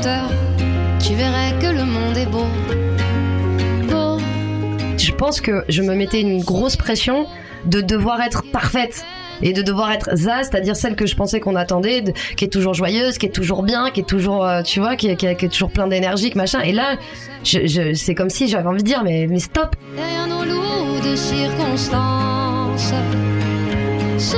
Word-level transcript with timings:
moteur, 0.00 0.30
tu 0.98 1.12
verrais 1.14 1.52
que 1.60 1.66
le 1.66 1.84
monde 1.84 2.16
est 2.16 2.24
beau. 2.24 2.46
Beau. 3.90 4.18
Je 4.96 5.12
pense 5.12 5.42
que 5.42 5.62
je 5.68 5.82
me 5.82 5.94
mettais 5.94 6.22
une 6.22 6.42
grosse 6.42 6.76
pression 6.76 7.26
de 7.66 7.82
devoir 7.82 8.22
être 8.22 8.42
parfaite 8.50 9.04
et 9.42 9.52
de 9.52 9.60
devoir 9.60 9.92
être 9.92 10.16
Zaz, 10.16 10.48
c'est-à-dire 10.50 10.74
celle 10.74 10.96
que 10.96 11.04
je 11.04 11.14
pensais 11.16 11.38
qu'on 11.40 11.54
attendait, 11.54 12.00
de- 12.00 12.12
qui 12.36 12.46
est 12.46 12.48
toujours 12.48 12.72
joyeuse, 12.72 13.18
qui 13.18 13.26
est 13.26 13.30
toujours 13.30 13.62
bien, 13.62 13.90
qui 13.90 14.00
est 14.00 14.08
toujours, 14.08 14.42
euh, 14.46 14.62
tu 14.62 14.80
vois, 14.80 14.96
qui, 14.96 15.08
est- 15.08 15.16
qui 15.16 15.26
est- 15.26 15.36
qui 15.36 15.44
est 15.44 15.48
toujours 15.50 15.70
plein 15.70 15.86
d'énergie, 15.86 16.32
machin. 16.34 16.60
Et 16.60 16.72
là, 16.72 16.96
je, 17.44 17.66
je- 17.66 17.92
c'est 17.92 18.14
comme 18.14 18.30
si 18.30 18.48
j'avais 18.48 18.68
envie 18.68 18.82
de 18.82 18.86
dire, 18.88 19.02
mais, 19.04 19.26
mais 19.28 19.38
stop. 19.38 19.76
Derrière 19.96 20.26
nos 20.26 20.44
loups 20.46 21.00
de 21.10 21.14
circonstances, 21.14 22.94
ce 24.18 24.36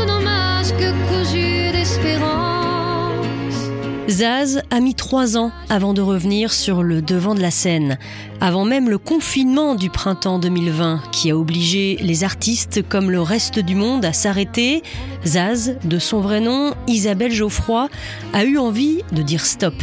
Zaz 4.09 4.63
a 4.71 4.81
mis 4.81 4.95
trois 4.95 5.39
ans 5.39 5.53
avant 5.69 5.95
de 5.95 6.03
revenir 6.03 6.53
sur 6.53 6.83
le 6.83 7.01
devant 7.03 7.37
de 7.37 7.41
la 7.41 7.53
scène, 7.53 7.99
avant 8.41 8.65
même 8.65 8.91
le 8.91 8.99
confinement 8.99 9.77
du 9.77 9.91
printemps 9.91 10.41
2020 10.41 11.03
qui 11.13 11.31
a 11.31 11.37
obligé 11.37 11.97
les 12.01 12.25
artistes 12.25 12.87
comme 12.89 13.13
le 13.13 13.23
reste 13.23 13.61
du 13.61 13.77
monde 13.77 14.05
à 14.05 14.13
s'arrêter. 14.13 14.83
Zaz, 15.25 15.77
de 15.85 15.99
son 16.01 16.21
vrai 16.21 16.41
nom, 16.41 16.75
Isabelle 16.89 17.33
Geoffroy, 17.33 17.89
a 18.33 18.45
eu 18.45 18.59
envie 18.59 19.03
de 19.13 19.23
dire 19.23 19.47
stop. 19.47 19.75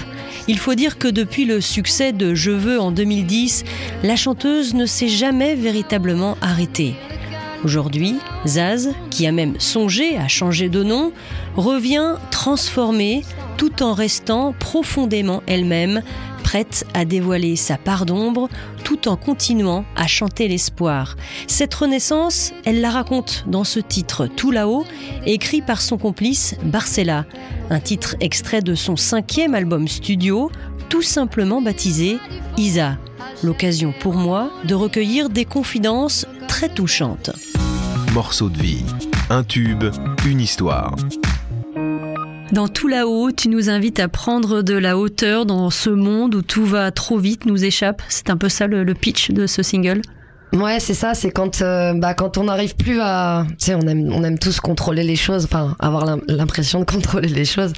Il 0.49 0.57
faut 0.57 0.75
dire 0.75 0.97
que 0.97 1.07
depuis 1.07 1.45
le 1.45 1.61
succès 1.61 2.11
de 2.11 2.35
Je 2.35 2.51
veux 2.51 2.79
en 2.79 2.91
2010, 2.91 3.63
la 4.03 4.17
chanteuse 4.17 4.73
ne 4.73 4.85
s'est 4.85 5.07
jamais 5.07 5.55
véritablement 5.55 6.37
arrêtée. 6.41 6.95
Aujourd'hui, 7.63 8.15
Zaz, 8.45 8.93
qui 9.09 9.27
a 9.27 9.31
même 9.31 9.59
songé 9.59 10.17
à 10.17 10.27
changer 10.27 10.69
de 10.69 10.83
nom, 10.83 11.11
revient 11.55 12.15
transformée 12.31 13.23
tout 13.57 13.83
en 13.83 13.93
restant 13.93 14.53
profondément 14.57 15.43
elle-même, 15.45 16.01
prête 16.43 16.85
à 16.93 17.03
dévoiler 17.03 17.57
sa 17.57 17.77
part 17.77 18.05
d'ombre 18.05 18.47
tout 18.85 19.09
en 19.09 19.17
continuant 19.17 19.83
à 19.97 20.07
chanter 20.07 20.47
l'espoir. 20.47 21.17
Cette 21.47 21.73
renaissance, 21.73 22.53
elle 22.63 22.79
la 22.79 22.89
raconte 22.89 23.43
dans 23.47 23.65
ce 23.65 23.79
titre 23.79 24.27
Tout 24.27 24.51
là-haut, 24.51 24.85
écrit 25.25 25.61
par 25.61 25.81
son 25.81 25.97
complice 25.97 26.55
Barcella, 26.63 27.25
un 27.69 27.81
titre 27.81 28.15
extrait 28.21 28.61
de 28.61 28.73
son 28.73 28.95
cinquième 28.95 29.53
album 29.53 29.87
studio, 29.87 30.49
tout 30.87 31.01
simplement 31.03 31.61
baptisé 31.61 32.17
Isa. 32.57 32.97
L'occasion 33.43 33.93
pour 33.99 34.13
moi 34.13 34.49
de 34.63 34.75
recueillir 34.75 35.29
des 35.29 35.45
confidences 35.45 36.25
très 36.47 36.69
touchantes. 36.69 37.31
Morceau 38.13 38.49
de 38.49 38.57
vie. 38.57 38.83
Un 39.29 39.43
tube, 39.43 39.83
une 40.25 40.41
histoire. 40.41 40.95
Dans 42.51 42.67
tout 42.67 42.87
là-haut, 42.87 43.31
tu 43.31 43.49
nous 43.49 43.69
invites 43.69 43.99
à 43.99 44.07
prendre 44.07 44.63
de 44.63 44.73
la 44.73 44.97
hauteur 44.97 45.45
dans 45.45 45.69
ce 45.69 45.91
monde 45.91 46.33
où 46.33 46.41
tout 46.41 46.65
va 46.65 46.89
trop 46.91 47.19
vite, 47.19 47.45
nous 47.45 47.63
échappe. 47.63 48.01
C'est 48.09 48.31
un 48.31 48.37
peu 48.37 48.49
ça 48.49 48.65
le, 48.65 48.83
le 48.83 48.93
pitch 48.95 49.29
de 49.29 49.45
ce 49.45 49.61
single. 49.61 50.01
Ouais, 50.51 50.79
c'est 50.79 50.95
ça, 50.95 51.13
c'est 51.13 51.29
quand, 51.29 51.61
euh, 51.61 51.93
bah, 51.93 52.15
quand 52.15 52.39
on 52.39 52.45
n'arrive 52.45 52.75
plus 52.75 52.99
à, 53.01 53.45
tu 53.59 53.65
sais, 53.65 53.75
on 53.75 53.81
aime, 53.81 54.11
on 54.11 54.23
aime 54.23 54.39
tous 54.39 54.59
contrôler 54.59 55.03
les 55.03 55.15
choses, 55.15 55.45
enfin, 55.45 55.75
avoir 55.79 56.05
l'im- 56.07 56.21
l'impression 56.27 56.79
de 56.79 56.85
contrôler 56.91 57.27
les 57.29 57.45
choses. 57.45 57.71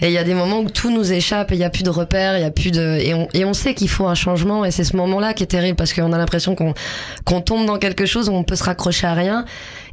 Et 0.00 0.06
il 0.08 0.12
y 0.12 0.18
a 0.18 0.24
des 0.24 0.34
moments 0.34 0.58
où 0.58 0.68
tout 0.68 0.90
nous 0.90 1.12
échappe, 1.12 1.52
et 1.52 1.54
il 1.54 1.60
y 1.60 1.64
a 1.64 1.70
plus 1.70 1.84
de 1.84 1.90
repères, 1.90 2.36
il 2.36 2.40
y 2.40 2.44
a 2.44 2.50
plus 2.50 2.72
de, 2.72 2.98
et 3.00 3.14
on, 3.14 3.28
et 3.32 3.44
on 3.44 3.52
sait 3.52 3.74
qu'il 3.74 3.88
faut 3.88 4.08
un 4.08 4.16
changement, 4.16 4.64
et 4.64 4.72
c'est 4.72 4.82
ce 4.82 4.96
moment-là 4.96 5.34
qui 5.34 5.44
est 5.44 5.46
terrible 5.46 5.76
parce 5.76 5.92
qu'on 5.94 6.12
a 6.12 6.18
l'impression 6.18 6.56
qu'on, 6.56 6.74
qu'on 7.24 7.40
tombe 7.40 7.64
dans 7.64 7.78
quelque 7.78 8.06
chose 8.06 8.28
où 8.28 8.32
on 8.32 8.42
peut 8.42 8.56
se 8.56 8.64
raccrocher 8.64 9.06
à 9.06 9.14
rien. 9.14 9.44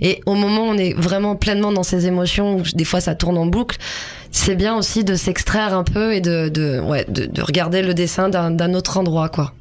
Et 0.01 0.19
au 0.25 0.33
moment 0.33 0.61
où 0.63 0.71
on 0.71 0.77
est 0.77 0.93
vraiment 0.93 1.35
pleinement 1.35 1.71
dans 1.71 1.83
ces 1.83 2.07
émotions, 2.07 2.55
où 2.57 2.63
des 2.73 2.85
fois 2.85 2.99
ça 2.99 3.13
tourne 3.13 3.37
en 3.37 3.45
boucle, 3.45 3.77
c'est 4.31 4.55
bien 4.55 4.75
aussi 4.75 5.03
de 5.03 5.13
s'extraire 5.13 5.77
un 5.77 5.83
peu 5.83 6.15
et 6.15 6.19
de, 6.19 6.49
de, 6.49 6.79
ouais, 6.79 7.05
de, 7.07 7.27
de 7.27 7.41
regarder 7.43 7.83
le 7.83 7.93
dessin 7.93 8.29
d'un 8.29 8.73
autre 8.73 8.97
endroit, 8.97 9.29
quoi. 9.29 9.53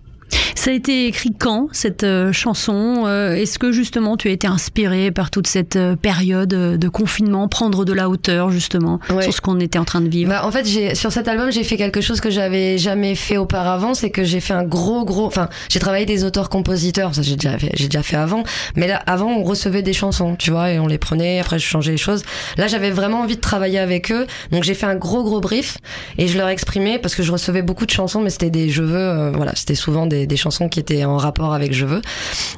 Ça 0.55 0.71
a 0.71 0.75
été 0.75 1.07
écrit 1.07 1.33
quand, 1.39 1.69
cette 1.73 2.05
euh, 2.05 2.33
chanson 2.33 3.05
Euh, 3.07 3.35
Est-ce 3.35 3.59
que 3.59 3.73
justement 3.73 4.17
tu 4.17 4.29
as 4.29 4.31
été 4.31 4.47
inspiré 4.47 5.11
par 5.11 5.31
toute 5.31 5.47
cette 5.47 5.77
euh, 5.77 5.97
période 5.97 6.55
euh, 6.55 6.77
de 6.77 6.89
confinement, 6.89 7.49
prendre 7.49 7.85
de 7.85 7.93
la 7.93 8.09
hauteur 8.09 8.51
justement 8.51 9.01
Ouais. 9.11 9.23
sur 9.23 9.33
ce 9.35 9.41
qu'on 9.41 9.59
était 9.61 9.79
en 9.79 9.85
train 9.85 10.01
de 10.01 10.09
vivre? 10.09 10.31
Bah, 10.31 10.47
en 10.47 10.51
fait, 10.53 10.65
j'ai 10.67 10.95
sur 10.95 11.11
cet 11.13 11.27
album, 11.29 11.51
j'ai 11.51 11.65
fait 11.65 11.77
quelque 11.77 12.01
chose 12.01 12.21
que 12.21 12.31
j'avais 12.31 12.79
jamais 12.79 13.15
fait 13.15 13.37
auparavant, 13.37 13.95
c'est 13.95 14.11
que 14.11 14.25
j'ai 14.25 14.41
fait 14.41 14.55
un 14.55 14.63
gros 14.65 15.05
gros 15.05 15.27
enfin, 15.27 15.49
j'ai 15.69 15.81
travaillé 15.81 16.07
des 16.07 16.25
auteurs-compositeurs, 16.25 17.15
ça 17.15 17.23
j'ai 17.23 17.37
déjà 17.37 17.59
fait 17.59 17.71
j'ai 17.75 17.87
déjà 17.89 18.03
fait 18.03 18.17
avant, 18.17 18.45
mais 18.77 18.87
là 18.87 19.03
avant 19.07 19.31
on 19.33 19.43
recevait 19.43 19.83
des 19.83 19.93
chansons, 19.93 20.37
tu 20.37 20.51
vois, 20.51 20.71
et 20.71 20.79
on 20.79 20.87
les 20.87 20.99
prenait, 20.99 21.41
après 21.41 21.59
je 21.59 21.67
changeais 21.67 21.93
les 21.93 21.97
choses. 21.97 22.23
Là, 22.57 22.67
j'avais 22.67 22.91
vraiment 22.91 23.21
envie 23.21 23.37
de 23.37 23.41
travailler 23.41 23.79
avec 23.79 24.13
eux, 24.13 24.27
donc 24.51 24.63
j'ai 24.65 24.75
fait 24.75 24.87
un 24.87 24.95
gros 24.97 25.23
gros 25.25 25.41
brief 25.41 25.79
et 26.19 26.29
je 26.29 26.37
leur 26.39 26.49
exprimais 26.49 26.99
parce 26.99 27.15
que 27.15 27.23
je 27.23 27.33
recevais 27.33 27.63
beaucoup 27.63 27.87
de 27.87 27.91
chansons 27.91 28.21
mais 28.21 28.31
c'était 28.31 28.51
des 28.51 28.69
je 28.69 28.83
veux 28.83 29.31
voilà, 29.35 29.53
c'était 29.57 29.75
souvent 29.75 30.07
des, 30.07 30.22
des 30.27 30.37
chansons 30.37 30.69
qui 30.69 30.81
étaient 30.81 31.05
en 31.05 31.17
rapport 31.17 31.55
avec 31.55 31.73
je 31.73 31.87
veux 31.87 32.03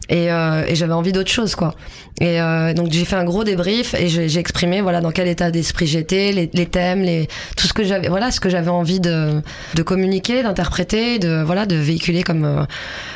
et, 0.08 0.30
euh, 0.30 0.64
et 0.66 0.74
j'avais 0.74 0.92
envie 0.92 1.12
d'autre 1.12 1.30
chose 1.30 1.54
quoi. 1.54 1.74
Et 2.20 2.40
euh, 2.40 2.72
donc 2.74 2.92
j'ai 2.92 3.04
fait 3.04 3.16
un 3.16 3.24
gros 3.24 3.42
débrief 3.42 3.94
et 3.94 4.08
j'ai 4.08 4.38
exprimé 4.38 4.80
voilà 4.80 5.00
dans 5.00 5.10
quel 5.10 5.26
état 5.26 5.50
d'esprit 5.50 5.86
j'étais, 5.88 6.30
les, 6.30 6.48
les 6.52 6.66
thèmes, 6.66 7.02
les 7.02 7.28
tout 7.56 7.66
ce 7.66 7.72
que 7.72 7.82
j'avais 7.82 8.08
voilà 8.08 8.30
ce 8.30 8.38
que 8.38 8.48
j'avais 8.48 8.70
envie 8.70 9.00
de 9.00 9.42
de 9.74 9.82
communiquer, 9.82 10.42
d'interpréter, 10.44 11.18
de 11.18 11.42
voilà 11.44 11.66
de 11.66 11.74
véhiculer 11.74 12.22
comme 12.22 12.44
euh, 12.44 12.64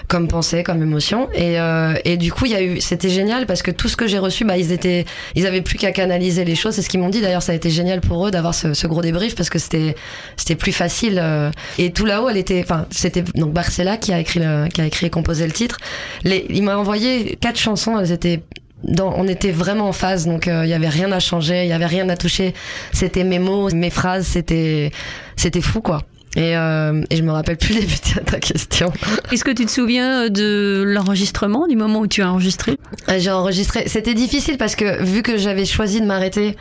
comme 0.09 0.27
pensée, 0.27 0.63
comme 0.65 0.83
émotion. 0.83 1.29
Et 1.35 1.61
euh, 1.61 1.95
et 2.05 2.17
du 2.17 2.33
coup 2.33 2.47
il 2.47 2.53
y 2.53 2.57
a 2.57 2.63
eu 2.63 2.81
c'était 2.81 3.09
génial 3.11 3.47
parce 3.47 3.63
que 3.63 3.71
tout 3.71 3.89
ce 3.89 3.97
que 3.97 4.09
j'ai 4.09 4.19
reçu 4.19 4.45
bah 4.45 4.57
ils 4.57 4.73
étaient 4.73 5.05
ils 5.37 5.47
avaient 5.47 5.63
plus 5.63 5.79
qu'à 5.79 5.93
canaliser 5.93 6.45
les 6.45 6.57
choses. 6.57 6.75
C'est 6.75 6.83
ce 6.83 6.89
qu'ils 6.89 7.01
m'ont 7.01 7.09
dit 7.09 7.21
d'ailleurs 7.21 7.43
ça 7.43 7.53
a 7.53 7.55
été 7.55 7.71
génial 7.71 8.01
pour 8.01 8.27
eux 8.27 8.31
d'avoir 8.33 8.55
ce, 8.55 8.75
ce 8.75 8.87
gros 8.89 9.03
débrief 9.03 9.37
parce 9.37 9.49
que 9.51 9.61
c'était 9.61 9.95
c'était 10.37 10.57
plus 10.57 10.73
facile. 10.73 11.21
euh. 11.23 11.51
et 11.79 11.93
tout 11.93 12.05
là-haut 12.05 12.29
elle 12.29 12.37
était 12.37 12.61
enfin 12.65 12.87
c'était 12.91 13.23
donc 13.37 13.53
Barcella 13.53 13.97
qui 13.97 14.13
a 14.13 14.19
écrit 14.19 14.38
le, 14.39 14.69
qui 14.69 14.81
a 14.81 14.87
écrit 14.87 15.07
et 15.07 15.11
composé 15.11 15.47
le 15.47 15.53
titre. 15.53 15.79
Les, 16.25 16.47
il 16.51 16.63
m'a 16.63 16.77
envoyé 16.77 17.37
quatre 17.41 17.59
chansons 17.59 17.99
elles 17.99 18.13
étaient 18.13 18.43
dans, 18.85 19.13
on 19.17 19.27
était 19.27 19.51
vraiment 19.51 19.89
en 19.89 19.93
phase, 19.93 20.27
donc 20.27 20.47
euh, 20.47 20.65
il 20.65 20.71
y 20.71 20.75
avait 20.75 20.89
rien 20.89 21.11
à 21.11 21.19
changer, 21.19 21.65
il 21.65 21.69
y 21.69 21.73
avait 21.73 21.87
rien 21.87 22.09
à 22.09 22.17
toucher. 22.17 22.55
C'était 22.93 23.25
mes 23.25 23.41
mots, 23.41 23.71
mes 23.71 23.91
phrases, 23.91 24.27
c'était 24.27 24.93
c'était 25.37 25.61
fou 25.61 25.81
quoi. 25.81 26.03
Et, 26.37 26.57
euh, 26.57 27.03
et 27.11 27.17
je 27.17 27.23
me 27.23 27.33
rappelle 27.33 27.57
plus 27.57 27.75
les 27.81 27.87
buts 27.87 27.97
de 28.15 28.21
ta 28.21 28.39
question. 28.39 28.93
Est-ce 29.33 29.45
que 29.45 29.51
tu 29.51 29.67
te 29.67 29.71
souviens 29.71 30.25
euh, 30.25 30.29
de 30.29 30.85
l'enregistrement, 30.87 31.67
du 31.67 31.77
moment 31.77 32.01
où 32.01 32.07
tu 32.07 32.23
as 32.23 32.31
enregistré? 32.31 32.77
Euh, 33.09 33.19
J'ai 33.19 33.31
enregistré. 33.31 33.85
C'était 33.89 34.15
difficile 34.15 34.59
parce 34.59 34.77
que 34.77 35.03
vu 35.03 35.23
que 35.23 35.37
j'avais 35.39 35.65
choisi 35.65 36.01
de 36.01 36.07
m'arrêter 36.07 36.57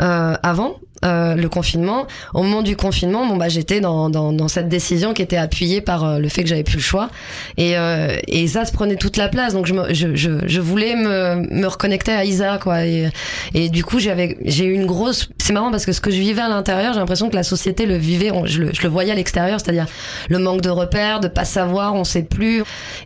euh, 0.00 0.34
avant 0.42 0.76
euh, 1.04 1.34
le 1.34 1.48
confinement, 1.48 2.06
au 2.34 2.42
moment 2.42 2.62
du 2.62 2.76
confinement, 2.76 3.26
bon 3.26 3.36
bah 3.36 3.48
j'étais 3.48 3.80
dans, 3.80 4.10
dans, 4.10 4.32
dans 4.32 4.48
cette 4.48 4.68
décision 4.68 5.14
qui 5.14 5.22
était 5.22 5.36
appuyée 5.36 5.80
par 5.80 6.04
euh, 6.04 6.18
le 6.18 6.28
fait 6.28 6.42
que 6.42 6.48
j'avais 6.48 6.64
plus 6.64 6.76
le 6.76 6.82
choix 6.82 7.10
et 7.56 7.76
euh, 7.76 8.16
et 8.28 8.46
ça 8.48 8.62
prenait 8.72 8.96
toute 8.96 9.16
la 9.16 9.28
place. 9.28 9.52
Donc 9.54 9.66
je 9.66 9.74
me, 9.74 9.92
je, 9.94 10.14
je, 10.14 10.46
je 10.46 10.60
voulais 10.60 10.96
me, 10.96 11.36
me 11.50 11.66
reconnecter 11.66 12.12
à 12.12 12.24
Isa 12.24 12.58
quoi 12.58 12.84
et, 12.84 13.08
et 13.54 13.68
du 13.68 13.84
coup 13.84 13.98
j'avais 13.98 14.36
j'ai 14.44 14.64
eu 14.64 14.72
une 14.72 14.86
grosse. 14.86 15.28
C'est 15.38 15.52
marrant 15.52 15.70
parce 15.70 15.86
que 15.86 15.92
ce 15.92 16.00
que 16.00 16.10
je 16.10 16.20
vivais 16.20 16.42
à 16.42 16.48
l'intérieur, 16.48 16.92
j'ai 16.92 17.00
l'impression 17.00 17.28
que 17.28 17.36
la 17.36 17.42
société 17.42 17.86
le 17.86 17.96
vivait. 17.96 18.30
je, 18.44 18.60
le, 18.60 18.70
je 18.72 18.82
le 18.82 18.88
voyais 18.88 19.12
à 19.12 19.14
l'extérieur, 19.14 19.60
c'est-à-dire 19.60 19.86
le 20.28 20.38
manque 20.38 20.60
de 20.60 20.70
repères, 20.70 21.20
de 21.20 21.28
pas 21.28 21.44
savoir, 21.44 21.94
on 21.94 22.04
sait 22.04 22.22
plus. 22.22 22.62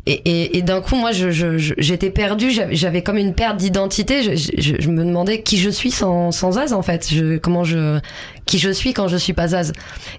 Et, 0.06 0.12
et, 0.24 0.58
et 0.58 0.62
d'un 0.62 0.80
coup, 0.80 0.96
moi, 0.96 1.12
je, 1.12 1.30
j'étais 1.78 2.10
perdue. 2.10 2.50
J'avais, 2.70 3.02
comme 3.02 3.16
une 3.16 3.34
perte 3.34 3.56
d'identité. 3.56 4.36
Je, 4.36 4.52
je, 4.58 4.88
me 4.90 5.04
demandais 5.04 5.42
qui 5.42 5.56
je 5.56 5.70
suis 5.70 5.90
sans, 5.90 6.30
sans 6.30 6.52
Zaz, 6.52 6.72
en 6.72 6.82
fait. 6.82 7.08
Je, 7.10 7.38
comment 7.38 7.64
je, 7.64 7.76
qui 8.46 8.58
je 8.58 8.70
suis 8.70 8.92
quand 8.92 9.08
je 9.08 9.16
suis 9.16 9.32
pas 9.32 9.48
Zaz. 9.48 9.72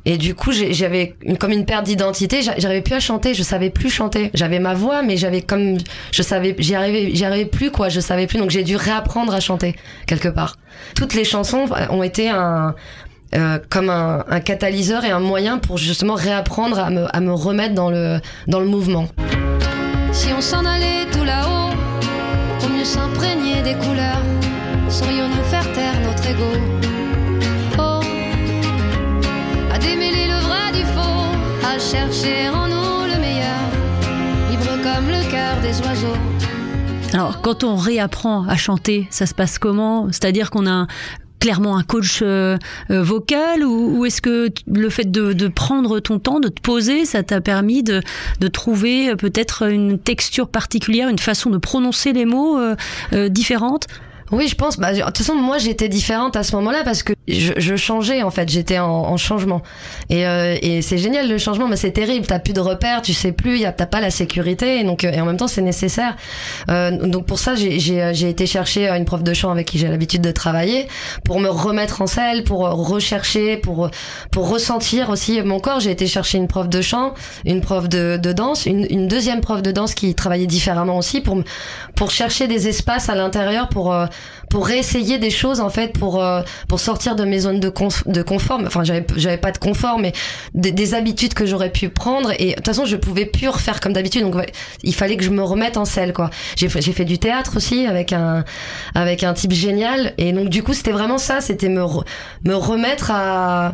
Et 0.05 0.17
du 0.17 0.33
coup, 0.35 0.51
j'avais 0.51 1.15
comme 1.39 1.51
une 1.51 1.65
perte 1.65 1.85
d'identité. 1.85 2.41
J'a- 2.41 2.57
J'arrivais 2.57 2.81
plus 2.81 2.95
à 2.95 2.99
chanter. 2.99 3.33
Je 3.33 3.43
savais 3.43 3.69
plus 3.69 3.89
chanter. 3.89 4.31
J'avais 4.33 4.59
ma 4.59 4.73
voix, 4.73 5.01
mais 5.03 5.17
j'avais 5.17 5.41
comme, 5.41 5.77
je 6.11 6.21
savais, 6.21 6.55
j'y 6.59 6.75
arrivais, 6.75 7.45
plus, 7.45 7.71
quoi. 7.71 7.89
Je 7.89 7.99
savais 7.99 8.27
plus. 8.27 8.37
Donc, 8.39 8.49
j'ai 8.49 8.63
dû 8.63 8.75
réapprendre 8.75 9.33
à 9.33 9.39
chanter 9.39 9.75
quelque 10.07 10.29
part. 10.29 10.57
Toutes 10.95 11.13
les 11.13 11.23
chansons 11.23 11.65
ont 11.89 12.03
été 12.03 12.29
un, 12.29 12.75
euh, 13.35 13.59
comme 13.69 13.89
un, 13.89 14.23
un 14.29 14.39
catalyseur 14.39 15.03
et 15.05 15.11
un 15.11 15.19
moyen 15.19 15.57
pour 15.57 15.77
justement 15.77 16.15
réapprendre 16.15 16.79
à 16.79 16.89
me, 16.89 17.05
à 17.15 17.19
me 17.19 17.33
remettre 17.33 17.75
dans 17.75 17.89
le, 17.89 18.19
dans 18.47 18.59
le 18.59 18.65
mouvement. 18.67 19.07
Si 20.11 20.29
on 20.37 20.41
s'en 20.41 20.65
allait 20.65 21.05
tout 21.11 21.23
là-haut, 21.23 21.73
pour 22.59 22.69
mieux 22.69 22.85
s'imprégner 22.85 23.61
des 23.61 23.75
couleurs, 23.75 24.04
Alors, 37.13 37.41
quand 37.41 37.63
on 37.63 37.75
réapprend 37.75 38.45
à 38.45 38.57
chanter, 38.57 39.07
ça 39.09 39.25
se 39.25 39.33
passe 39.33 39.57
comment? 39.57 40.11
C'est-à-dire 40.11 40.49
qu'on 40.49 40.67
a 40.67 40.85
clairement 41.39 41.77
un 41.77 41.83
coach 41.83 42.19
euh, 42.21 42.57
euh, 42.89 43.03
vocal 43.03 43.63
ou, 43.63 44.03
est-ce 44.05 44.21
que 44.21 44.49
le 44.67 44.89
fait 44.89 45.09
de, 45.09 45.47
prendre 45.47 45.99
ton 45.99 46.19
temps, 46.19 46.39
de 46.39 46.49
te 46.49 46.59
poser, 46.59 47.05
ça 47.05 47.23
t'a 47.23 47.39
permis 47.39 47.83
de, 47.83 48.01
de 48.39 48.47
trouver 48.47 49.09
euh, 49.11 49.15
peut-être 49.15 49.69
une 49.69 49.99
texture 49.99 50.49
particulière, 50.49 51.07
une 51.07 51.19
façon 51.19 51.49
de 51.49 51.57
prononcer 51.57 52.13
les 52.13 52.25
mots 52.25 52.57
euh, 52.57 52.75
euh, 53.13 53.29
différente? 53.29 53.87
Oui, 54.31 54.47
je 54.47 54.55
pense. 54.55 54.77
Bah, 54.77 54.91
de 54.91 55.01
toute 55.01 55.17
façon, 55.19 55.35
moi, 55.35 55.59
j'étais 55.59 55.87
différente 55.87 56.35
à 56.35 56.43
ce 56.43 56.55
moment-là 56.55 56.81
parce 56.83 57.03
que 57.03 57.13
je, 57.27 57.53
je 57.57 57.75
changeais 57.75 58.23
en 58.23 58.31
fait. 58.31 58.49
J'étais 58.49 58.79
en, 58.79 58.89
en, 58.89 59.17
changement. 59.17 59.61
Et, 60.09 60.25
euh, 60.25 60.55
et 60.61 60.81
c'est 60.81 60.97
génial 60.97 61.29
le 61.29 61.37
changement, 61.37 61.67
mais 61.67 61.75
c'est 61.75 61.91
terrible. 61.91 62.25
T'as 62.25 62.39
plus 62.39 62.53
de 62.53 62.59
repères, 62.59 63.03
tu 63.03 63.13
sais 63.13 63.31
plus, 63.31 63.61
t'as 63.61 63.85
pas 63.85 64.01
la 64.01 64.09
sécurité. 64.09 64.79
Et 64.79 64.83
donc, 64.83 65.03
et 65.03 65.21
en 65.21 65.25
même 65.25 65.37
temps, 65.37 65.47
c'est 65.47 65.61
nécessaire. 65.61 66.15
Euh, 66.69 66.91
donc 67.07 67.27
pour 67.27 67.37
ça, 67.37 67.53
j'ai 67.55 68.29
été 68.29 68.47
chercher 68.47 68.89
une 68.89 69.05
prof 69.05 69.21
de 69.21 69.33
chant 69.33 69.51
avec 69.51 69.67
qui 69.67 69.77
j'ai 69.77 69.87
l'habitude 69.87 70.21
de 70.21 70.31
travailler 70.31 70.87
pour 71.23 71.39
me 71.39 71.49
remettre 71.49 72.01
en 72.01 72.07
selle, 72.07 72.43
pour 72.43 72.61
rechercher, 72.61 73.57
pour 73.57 73.89
pour 74.31 74.49
ressentir 74.49 75.11
aussi 75.11 75.41
mon 75.43 75.59
corps. 75.59 75.79
J'ai 75.79 75.91
été 75.91 76.07
chercher 76.07 76.39
une 76.39 76.47
prof 76.47 76.67
de 76.67 76.81
chant, 76.81 77.13
une 77.45 77.61
prof 77.61 77.87
de, 77.89 78.19
de 78.21 78.33
danse, 78.33 78.65
une, 78.65 78.87
une 78.89 79.07
deuxième 79.07 79.41
prof 79.41 79.61
de 79.61 79.71
danse 79.71 79.93
qui 79.93 80.15
travaillait 80.15 80.47
différemment 80.47 80.97
aussi 80.97 81.21
pour 81.21 81.37
pour 81.95 82.09
chercher 82.09 82.47
des 82.47 82.67
espaces 82.67 83.09
à 83.09 83.15
l'intérieur 83.15 83.69
pour 83.69 83.93
euh, 83.93 84.07
pour 84.55 84.67
réessayer 84.67 85.17
des 85.17 85.31
choses 85.31 85.59
en 85.59 85.69
fait 85.69 85.91
pour 85.99 86.23
euh, 86.23 86.41
pour 86.69 86.79
sortir 86.79 87.17
de 87.17 87.25
mes 87.25 87.39
zones 87.39 87.59
de, 87.59 87.73
de 88.05 88.21
confort. 88.21 88.61
Enfin 88.65 88.85
j'avais 88.85 89.05
j'avais 89.17 89.37
pas 89.37 89.51
de 89.51 89.57
confort 89.57 89.99
mais 89.99 90.13
des, 90.53 90.71
des 90.71 90.93
habitudes 90.93 91.33
que 91.33 91.45
j'aurais 91.45 91.71
pu 91.71 91.89
prendre. 91.89 92.31
Et 92.39 92.51
de 92.51 92.53
toute 92.53 92.65
façon 92.65 92.85
je 92.85 92.95
pouvais 92.95 93.25
plus 93.25 93.49
refaire 93.49 93.81
comme 93.81 93.91
d'habitude. 93.91 94.21
Donc 94.21 94.37
il 94.81 94.95
fallait 94.95 95.17
que 95.17 95.25
je 95.25 95.29
me 95.29 95.43
remette 95.43 95.75
en 95.75 95.83
selle 95.83 96.13
quoi. 96.13 96.29
J'ai 96.55 96.69
j'ai 96.69 96.93
fait 96.93 97.03
du 97.03 97.19
théâtre 97.19 97.57
aussi 97.57 97.85
avec 97.85 98.13
un 98.13 98.45
avec 98.93 99.23
un 99.23 99.33
type 99.33 99.51
génial. 99.51 100.13
Et 100.17 100.31
donc 100.31 100.47
du 100.47 100.63
coup 100.63 100.73
c'était 100.73 100.93
vraiment 100.93 101.17
ça. 101.17 101.41
C'était 101.41 101.67
me 101.67 101.83
me 102.45 102.55
remettre 102.55 103.11
à 103.11 103.73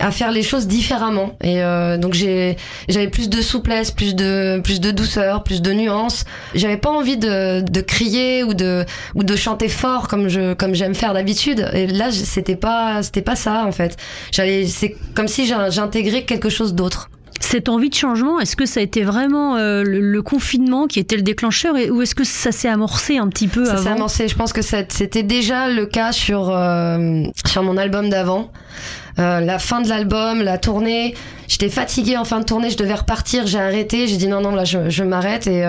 à 0.00 0.10
faire 0.10 0.32
les 0.32 0.42
choses 0.42 0.66
différemment. 0.66 1.36
Et 1.42 1.62
euh, 1.62 1.96
donc 1.98 2.14
j'ai 2.14 2.56
j'avais 2.88 3.08
plus 3.08 3.28
de 3.28 3.40
souplesse 3.40 3.90
plus 3.90 4.14
de 4.14 4.60
plus 4.62 4.80
de 4.80 4.90
douceur 4.90 5.44
plus 5.44 5.62
de 5.62 5.72
nuances 5.72 6.24
j'avais 6.54 6.76
pas 6.76 6.90
envie 6.90 7.16
de, 7.16 7.60
de 7.60 7.80
crier 7.80 8.42
ou 8.42 8.54
de 8.54 8.84
ou 9.14 9.24
de 9.24 9.36
chanter 9.36 9.68
fort 9.68 10.08
comme 10.08 10.28
je 10.28 10.54
comme 10.54 10.74
j'aime 10.74 10.94
faire 10.94 11.14
d'habitude. 11.14 11.68
Et 11.72 11.86
là 11.86 12.10
c'était 12.10 12.56
pas 12.56 13.02
c'était 13.02 13.22
pas 13.22 13.36
ça 13.36 13.64
en 13.66 13.72
fait. 13.72 13.96
J'allais 14.32 14.66
c'est 14.66 14.96
comme 15.14 15.28
si 15.28 15.46
j'intégrais 15.46 16.24
quelque 16.24 16.48
chose 16.48 16.74
d'autre. 16.74 17.10
Cette 17.40 17.68
envie 17.68 17.90
de 17.90 17.94
changement, 17.94 18.40
est-ce 18.40 18.56
que 18.56 18.64
ça 18.64 18.80
a 18.80 18.82
été 18.82 19.02
vraiment 19.02 19.56
euh, 19.56 19.82
le, 19.84 20.22
confinement 20.22 20.86
qui 20.86 20.98
était 20.98 21.16
le 21.16 21.22
déclencheur 21.22 21.76
et, 21.76 21.90
ou 21.90 22.00
est-ce 22.00 22.14
que 22.14 22.24
ça 22.24 22.52
s'est 22.52 22.68
amorcé 22.68 23.18
un 23.18 23.28
petit 23.28 23.48
peu 23.48 23.64
ça 23.64 23.72
avant? 23.72 23.82
Ça 23.82 23.84
s'est 23.84 23.94
amorcé. 23.94 24.28
Je 24.28 24.36
pense 24.36 24.52
que 24.52 24.62
c'était 24.62 25.22
déjà 25.22 25.68
le 25.68 25.84
cas 25.84 26.12
sur 26.12 26.50
euh, 26.50 27.22
sur 27.46 27.62
mon 27.62 27.76
album 27.76 28.08
d'avant. 28.08 28.50
Euh, 29.18 29.40
la 29.40 29.58
fin 29.58 29.80
de 29.80 29.88
l'album, 29.88 30.42
la 30.42 30.58
tournée, 30.58 31.14
j'étais 31.46 31.68
fatiguée 31.68 32.16
en 32.16 32.24
fin 32.24 32.40
de 32.40 32.44
tournée, 32.44 32.70
je 32.70 32.76
devais 32.76 32.94
repartir, 32.94 33.46
j'ai 33.46 33.60
arrêté, 33.60 34.08
j'ai 34.08 34.16
dit 34.16 34.26
non 34.28 34.40
non 34.40 34.52
là 34.52 34.64
je, 34.64 34.90
je 34.90 35.04
m'arrête. 35.04 35.46
Et 35.46 35.64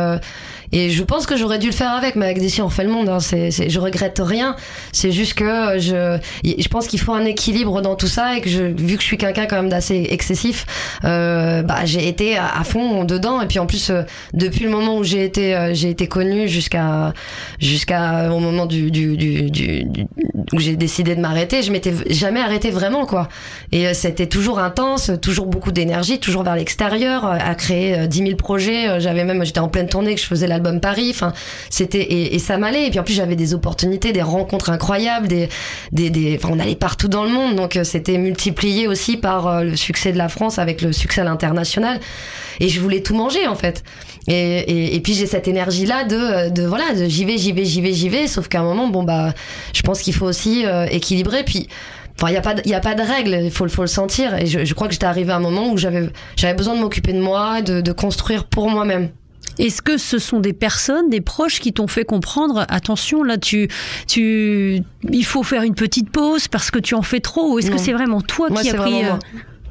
et 0.75 0.89
je 0.89 1.04
pense 1.04 1.25
que 1.25 1.38
j'aurais 1.38 1.57
dû 1.57 1.68
le 1.68 1.74
faire 1.74 1.92
avec, 1.92 2.18
mais 2.18 2.25
avec 2.25 2.36
D'ici 2.39 2.62
on 2.62 2.69
fait 2.69 2.83
le 2.83 2.89
monde. 2.89 3.07
Hein. 3.07 3.22
C'est, 3.22 3.50
c'est, 3.50 3.69
je 3.69 3.80
regrette 3.80 4.22
rien. 4.22 4.57
C'est 4.92 5.13
juste 5.13 5.36
que 5.36 5.80
je, 5.80 6.19
je 6.44 6.68
pense 6.68 6.88
qu'il 6.88 7.00
faut 7.00 7.13
un 7.13 7.24
équilibre 7.24 7.81
dans 7.81 7.95
tout 7.95 8.07
ça 8.07 8.36
et 8.36 8.42
que 8.42 8.50
je, 8.50 8.62
vu 8.62 8.98
que 8.98 9.01
je 9.01 9.07
suis 9.07 9.18
quelqu'un 9.18 9.45
quand 9.45 9.56
même 9.56 9.69
d'assez 9.69 10.07
excessif, 10.10 10.66
euh, 11.06 11.62
bah 11.62 11.86
j'ai 11.86 12.10
été 12.10 12.38
à, 12.38 12.63
fond 12.66 13.06
dedans. 13.06 13.42
Et 13.42 13.48
puis 13.48 13.57
en 13.57 13.66
plus, 13.66 13.89
euh, 13.89 14.01
depuis 14.33 14.66
le 14.66 14.69
moment 14.69 14.98
où 14.98 15.04
j'ai 15.06 15.24
été, 15.24 15.56
euh, 15.56 15.74
j'ai 15.74 15.89
été 15.89 16.07
connue 16.07 16.50
jusqu'à, 16.50 17.13
jusqu'à 17.60 18.30
au 18.33 18.39
moment 18.39 18.66
du, 18.66 18.92
du, 18.92 19.16
du, 19.16 19.50
du, 19.50 19.86
où 20.51 20.60
j'ai 20.60 20.75
décidé 20.75 21.16
de 21.16 21.22
m'arrêter, 21.22 21.63
je 21.63 21.72
m'étais 21.72 21.94
jamais 22.10 22.42
arrêté 22.42 22.69
vraiment 22.69 23.06
quoi. 23.06 23.30
Et 23.72 23.88
euh, 23.88 23.94
c'était 23.94 24.27
toujours 24.27 24.60
intense, 24.60 25.12
toujours 25.22 25.45
beaucoup 25.45 25.72
d'énergie, 25.72 26.19
toujours 26.19 26.44
vers 26.44 26.56
l'extérieur, 26.56 27.25
à 27.25 27.56
créer 27.56 28.07
10 28.07 28.18
000 28.18 28.36
projets. 28.36 29.00
J'avais 29.00 29.24
même, 29.24 29.45
j'étais 29.45 29.60
en 29.60 29.69
pleine 29.69 29.88
tournée 29.88 30.16
que 30.16 30.22
je 30.22 30.25
faisais 30.25 30.48
la 30.48 30.60
l'album 30.65 30.81
Paris. 30.81 31.09
Enfin, 31.12 31.33
c'était 31.69 32.33
et, 32.33 32.39
ça 32.39 32.57
m'allait. 32.57 32.88
Et 32.88 32.89
puis 32.89 33.00
en 33.00 33.03
plus 33.03 33.13
j'avais 33.13 33.35
des 33.35 33.53
opportunités, 33.53 34.12
des 34.12 34.21
rencontres 34.21 34.69
incroyables, 34.69 35.27
des 35.27 35.50
des, 35.91 36.09
des 36.09 36.39
on 36.50 36.59
allait 36.59 36.75
partout 36.75 37.07
dans 37.07 37.23
le 37.23 37.29
monde. 37.29 37.56
Donc 37.56 37.75
euh, 37.75 37.83
c'était 37.83 38.17
multiplié 38.17 38.88
aussi 38.88 39.17
par 39.17 39.47
euh, 39.47 39.63
le 39.63 39.75
succès 39.75 40.12
de 40.12 40.17
la 40.17 40.29
France 40.29 40.59
avec 40.59 40.81
le 40.81 40.91
succès 40.91 41.21
à 41.21 41.23
l'international. 41.23 42.00
Et 42.59 42.69
je 42.69 42.79
voulais 42.79 43.01
tout 43.01 43.15
manger 43.15 43.47
en 43.47 43.56
fait. 43.56 43.83
Et, 44.27 44.33
et, 44.33 44.95
et 44.95 45.00
puis 45.01 45.13
j'ai 45.13 45.27
cette 45.27 45.47
énergie 45.47 45.85
là 45.85 46.03
de, 46.03 46.50
de 46.50 46.65
voilà, 46.65 46.94
de 46.94 47.06
j'y 47.06 47.25
vais, 47.25 47.38
j'y 47.38 47.51
vais, 47.51 47.65
j'y 47.65 47.81
vais, 47.81 47.94
j'y 47.94 48.09
vais. 48.09 48.27
Sauf 48.27 48.47
qu'à 48.47 48.62
un 48.62 48.63
moment, 48.63 48.88
bon 48.88 49.03
bah, 49.03 49.33
je 49.73 49.81
pense 49.81 50.01
qu'il 50.01 50.13
faut 50.13 50.25
aussi 50.25 50.65
euh, 50.65 50.85
équilibrer. 50.89 51.44
Puis 51.44 51.67
Enfin, 52.17 52.29
il 52.29 52.31
n'y 52.31 52.38
a, 52.38 52.41
pas 52.41 52.53
de, 52.53 52.62
y 52.67 52.73
a 52.73 52.79
pas 52.79 52.95
de 52.95 53.01
règle, 53.01 53.38
il 53.44 53.51
faut, 53.51 53.67
faut 53.67 53.81
le 53.81 53.88
sentir. 53.88 54.35
Et 54.35 54.45
je, 54.45 54.63
je 54.63 54.73
crois 54.73 54.88
que 54.88 54.94
j'étais 54.94 55.06
arrivé 55.06 55.33
à 55.33 55.35
un 55.35 55.41
moment 55.41 55.69
où 55.69 55.77
j'avais 55.77 56.09
besoin 56.53 56.73
de 56.75 56.79
m'occuper 56.79 57.12
de 57.12 57.19
moi, 57.19 57.62
de, 57.62 57.81
de 57.81 57.91
construire 57.91 58.45
pour 58.45 58.69
moi-même. 58.69 59.09
Est-ce 59.57 59.81
que 59.81 59.97
ce 59.97 60.19
sont 60.19 60.39
des 60.39 60.53
personnes, 60.53 61.09
des 61.09 61.21
proches 61.21 61.59
qui 61.59 61.71
t'ont 61.71 61.88
fait 61.88 62.06
comprendre, 62.06 62.65
attention, 62.69 63.24
là, 63.24 63.38
tu, 63.38 63.69
tu, 64.07 64.81
il 65.09 65.25
faut 65.25 65.44
faire 65.44 65.63
une 65.63 65.75
petite 65.75 66.09
pause 66.12 66.47
parce 66.47 66.71
que 66.71 66.80
tu 66.80 66.95
en 66.95 67.01
fais 67.01 67.21
trop, 67.21 67.53
ou 67.53 67.59
est-ce 67.59 67.71
que 67.71 67.77
c'est 67.77 67.94
vraiment 67.94 68.21
toi 68.21 68.50
qui 68.50 68.69
as 68.69 68.74
pris... 68.74 69.06
Euh, 69.06 69.13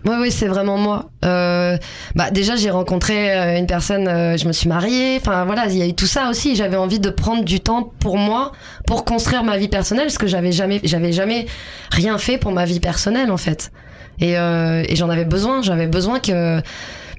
oui, 0.06 0.17
oui, 0.21 0.31
c'est 0.31 0.49
vraiment 0.49 0.76
moi. 0.76 1.11
Euh, 1.25 1.79
bah 2.15 2.31
déjà, 2.31 2.56
j'ai 2.56 2.69
rencontré 2.69 3.32
euh, 3.32 3.59
une 3.59 3.67
personne, 3.67 4.06
euh, 4.06 4.37
je 4.37 4.47
me 4.47 4.53
suis 4.53 4.69
mariée. 4.69 5.17
Enfin 5.19 5.47
voilà, 5.47 5.67
il 5.67 5.79
y 5.79 5.82
a 5.82 5.87
eu 5.87 5.94
tout 5.94 6.06
ça 6.06 6.29
aussi. 6.29 6.56
J'avais 6.56 6.77
envie 6.77 7.00
de 7.00 7.09
prendre 7.09 7.43
du 7.43 7.61
temps 7.61 7.91
pour 8.00 8.19
moi, 8.19 8.53
pour 8.87 9.06
construire 9.06 9.44
ma 9.44 9.56
vie 9.56 9.69
personnelle, 9.69 10.06
parce 10.06 10.19
que 10.19 10.27
j'avais 10.27 10.53
jamais, 10.53 10.81
j'avais 10.85 11.12
jamais 11.12 11.47
rien 11.91 12.19
fait 12.19 12.37
pour 12.37 12.53
ma 12.53 12.67
vie 12.67 12.81
personnelle 12.81 13.31
en 13.31 13.38
fait. 13.38 13.73
Et, 14.20 14.35
et 14.35 14.97
j'en 14.97 15.09
avais 15.09 15.25
besoin. 15.25 15.62
J'avais 15.62 15.87
besoin 15.87 16.20
que 16.20 16.61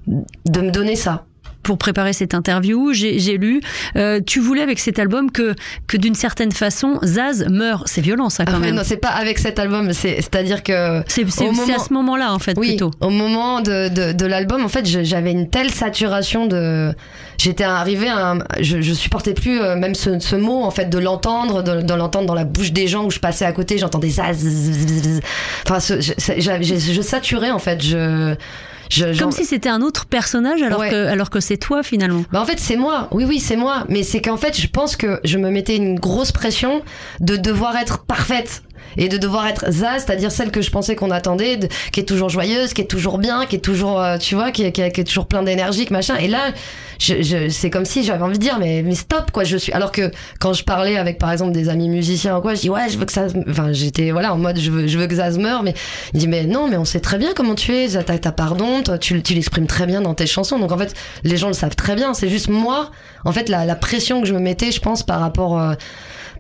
de 0.08 0.62
me 0.62 0.70
donner 0.70 0.96
ça 0.96 1.26
pour 1.66 1.80
préparer 1.80 2.14
cette 2.14 2.36
interview, 2.36 2.94
j'ai 2.94 3.38
lu, 3.38 3.60
euh, 3.98 4.22
tu 4.26 4.40
voulais 4.40 4.62
avec 4.62 4.78
cet 4.80 5.00
album 5.00 5.32
que, 5.32 5.56
que 5.88 5.98
d'une 5.98 6.14
certaine 6.14 6.52
façon, 6.52 7.00
Zaz 7.04 7.48
meurt. 7.50 7.88
C'est 7.88 8.02
violent 8.02 8.30
ça 8.30 8.46
quand 8.46 8.54
ah, 8.58 8.60
même. 8.60 8.76
Non, 8.76 8.84
c'est 8.86 8.98
pas 8.98 9.10
avec 9.10 9.40
cet 9.40 9.58
album, 9.58 9.92
c'est-à-dire 9.92 10.62
que... 10.62 11.02
C'est 11.08 11.26
à 11.26 11.80
ce 11.80 11.92
moment-là 11.94 12.34
en 12.34 12.40
fait 12.40 12.56
oui, 12.58 12.70
plutôt. 12.70 12.92
au 13.02 13.10
moment 13.10 13.62
de, 13.62 13.90
de, 13.90 14.14
de 14.14 14.26
l'album, 14.28 14.64
en 14.64 14.70
fait, 14.70 14.86
j'avais 14.86 15.32
une 15.32 15.50
telle 15.50 15.72
saturation 15.72 16.46
de... 16.46 16.94
J'étais 17.38 17.64
arrivé 17.64 18.08
à 18.08 18.36
je, 18.62 18.82
je 18.82 18.94
supportais 18.94 19.34
plus 19.34 19.60
euh, 19.60 19.76
même 19.76 19.94
ce, 19.94 20.20
ce, 20.20 20.38
mot 20.38 20.64
en 20.64 20.72
fait 20.72 20.86
de 20.86 21.00
l'entendre, 21.00 21.64
de, 21.64 21.82
de 21.82 21.94
l'entendre 21.94 22.28
dans 22.28 22.34
la 22.34 22.46
bouche 22.46 22.72
des 22.72 22.88
gens 22.88 23.04
où 23.04 23.12
je 23.12 23.20
passais 23.20 23.44
à 23.44 23.52
côté, 23.52 23.78
j'entendais 23.78 24.10
Zaz. 24.10 24.46
Enfin, 25.68 25.80
je, 25.80 26.00
je, 26.00 26.94
je 26.94 27.02
saturais 27.02 27.52
en 27.52 27.60
fait. 27.60 27.84
Je 27.84 28.36
comme 29.20 29.32
si 29.32 29.46
c'était 29.46 29.70
un 29.70 29.82
autre 29.82 30.06
personnage 30.06 30.62
alors 30.62 30.86
que 30.86 31.08
alors 31.08 31.30
que 31.30 31.40
c'est 31.40 31.58
toi 31.58 31.84
finalement. 31.84 32.24
Bah 32.32 32.42
en 32.42 32.46
fait 32.46 32.60
c'est 32.60 32.78
moi. 32.78 33.08
Oui 33.12 33.26
oui 33.26 33.40
c'est 33.40 33.56
moi. 33.56 33.86
Mais 33.90 34.04
c'est 34.04 34.22
qu'en 34.22 34.38
fait 34.38 34.60
je 34.60 34.68
pense 34.68 34.96
que 34.96 35.20
je 35.24 35.38
me 35.38 35.50
mettais 35.50 35.76
une 35.76 36.00
grosse 36.00 36.32
pression 36.32 36.82
de 37.20 37.36
devoir 37.36 37.76
être 37.78 38.06
parfaite 38.06 38.64
et 38.98 39.10
de 39.10 39.18
devoir 39.18 39.48
être 39.48 39.72
Zaz, 39.72 40.06
c'est-à-dire 40.06 40.32
celle 40.32 40.52
que 40.52 40.62
je 40.62 40.72
pensais 40.72 40.96
qu'on 40.96 41.12
attendait, 41.12 41.60
qui 41.92 42.00
est 42.00 42.06
toujours 42.06 42.30
joyeuse, 42.30 42.74
qui 42.74 42.82
est 42.82 42.90
toujours 42.90 43.18
bien, 43.18 43.46
qui 43.46 43.58
est 43.58 43.60
toujours, 43.60 44.02
euh, 44.02 44.18
tu 44.18 44.36
vois, 44.36 44.52
qui, 44.52 44.64
est 44.64 45.04
toujours 45.08 45.28
plein 45.28 45.44
d'énergie, 45.44 45.88
machin. 45.92 46.16
Et 46.18 46.28
là, 46.28 46.52
je, 47.00 47.22
je, 47.22 47.50
c'est 47.50 47.70
comme 47.70 47.86
si 47.86 48.04
j'avais 48.04 48.24
envie 48.24 48.38
de 48.38 48.44
dire, 48.44 48.58
mais, 48.60 48.84
stop, 48.96 49.32
quoi, 49.32 49.44
je 49.44 49.58
suis. 49.58 49.72
Alors 49.74 49.92
que 49.92 50.12
quand 50.40 50.54
je 50.54 50.64
parlais 50.64 50.98
avec, 50.98 51.20
par 51.20 51.32
exemple, 51.32 51.52
des 51.52 51.70
amis 51.70 51.90
musiciens 51.90 52.38
ou 52.38 52.42
quoi, 52.42 52.56
je 52.56 52.62
dis, 52.62 52.70
ouais, 52.70 52.90
je 52.90 52.98
veux 52.98 53.06
que 53.06 53.12
ça. 53.12 53.28
Enfin, 53.50 53.74
j'étais, 53.74 54.12
voilà, 54.12 54.34
en 54.34 54.38
mode, 54.38 54.60
je 54.60 54.72
veux, 54.72 54.88
je 54.88 54.98
veux 54.98 55.08
que 55.08 55.16
Zaz 55.16 55.38
meure, 55.38 55.64
mais 55.64 55.74
il 56.14 56.20
dit, 56.20 56.28
mais 56.28 56.46
non, 56.46 56.68
mais 56.70 56.78
on 56.78 56.86
sait 56.86 57.00
très 57.00 57.18
bien 57.18 57.34
comment 57.36 57.56
tu 57.56 57.74
es, 57.76 57.90
t'as 57.90 58.18
ta 58.18 58.32
pardon, 58.32 58.84
toi, 58.84 58.98
tu, 58.98 59.22
tu 59.22 59.34
l'exprimes 59.34 59.68
très 59.68 59.86
bien 59.86 60.02
dans 60.02 60.14
tes 60.14 60.28
chansons. 60.28 60.60
Donc 60.60 60.72
en 60.72 60.78
fait, 60.78 60.94
les 61.24 61.38
gens 61.38 61.48
le 61.48 61.54
savent 61.54 61.76
très 61.76 61.96
bien. 61.96 62.14
C'est 62.14 62.30
juste 62.30 62.50
moi, 62.50 62.92
en 63.24 63.32
fait, 63.32 63.50
la, 63.50 63.66
la 63.66 63.76
pression 63.76 64.22
que 64.22 64.28
je 64.28 64.34
me 64.34 64.40
mettais, 64.40 64.72
je 64.72 64.80
pense, 64.80 65.04
par 65.04 65.20
rapport. 65.20 65.60
Euh, 65.60 65.74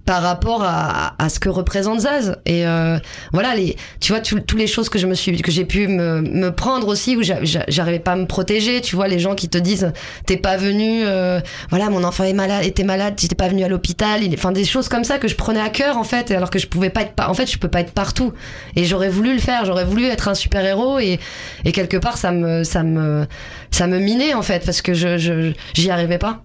par 0.05 0.21
rapport 0.21 0.63
à, 0.63 1.15
à 1.17 1.29
ce 1.29 1.39
que 1.39 1.49
représente 1.49 2.01
Zaz. 2.01 2.37
Et 2.45 2.65
euh, 2.67 2.97
voilà, 3.33 3.55
les, 3.55 3.75
tu 3.99 4.11
vois, 4.11 4.21
toutes 4.21 4.53
les 4.53 4.67
choses 4.67 4.89
que 4.89 4.99
je 4.99 5.07
me 5.07 5.15
suis, 5.15 5.41
que 5.41 5.51
j'ai 5.51 5.65
pu 5.65 5.87
me, 5.87 6.21
me 6.21 6.49
prendre 6.51 6.87
aussi, 6.87 7.17
où 7.17 7.23
j'arrivais 7.23 7.99
pas 7.99 8.11
à 8.13 8.15
me 8.15 8.25
protéger. 8.25 8.81
Tu 8.81 8.95
vois, 8.95 9.07
les 9.07 9.19
gens 9.19 9.35
qui 9.35 9.49
te 9.49 9.57
disent, 9.57 9.91
t'es 10.25 10.37
pas 10.37 10.57
venu, 10.57 11.03
euh, 11.05 11.39
voilà, 11.69 11.89
mon 11.89 12.03
enfant 12.03 12.23
est 12.23 12.33
malade, 12.33 12.63
était 12.65 12.83
malade, 12.83 13.15
t'es 13.15 13.35
pas 13.35 13.47
venu 13.47 13.63
à 13.63 13.67
l'hôpital. 13.67 14.21
Enfin, 14.33 14.51
des 14.51 14.65
choses 14.65 14.87
comme 14.87 15.03
ça 15.03 15.17
que 15.17 15.27
je 15.27 15.35
prenais 15.35 15.59
à 15.61 15.69
cœur 15.69 15.97
en 15.97 16.03
fait, 16.03 16.31
alors 16.31 16.49
que 16.49 16.59
je 16.59 16.67
pouvais 16.67 16.89
pas 16.89 17.01
être, 17.01 17.13
en 17.27 17.33
fait, 17.33 17.51
je 17.51 17.57
peux 17.57 17.67
pas 17.67 17.81
être 17.81 17.91
partout. 17.91 18.33
Et 18.75 18.85
j'aurais 18.85 19.09
voulu 19.09 19.33
le 19.33 19.39
faire, 19.39 19.65
j'aurais 19.65 19.85
voulu 19.85 20.05
être 20.05 20.27
un 20.27 20.35
super 20.35 20.63
héros 20.63 20.99
et, 20.99 21.19
et 21.65 21.71
quelque 21.71 21.97
part, 21.97 22.17
ça 22.17 22.31
me, 22.31 22.63
ça 22.63 22.83
me, 22.83 23.25
ça 23.71 23.87
me 23.87 23.99
minait 23.99 24.33
en 24.33 24.41
fait, 24.41 24.63
parce 24.65 24.81
que 24.81 24.93
je, 24.93 25.51
j'y 25.73 25.89
arrivais 25.89 26.17
pas 26.17 26.44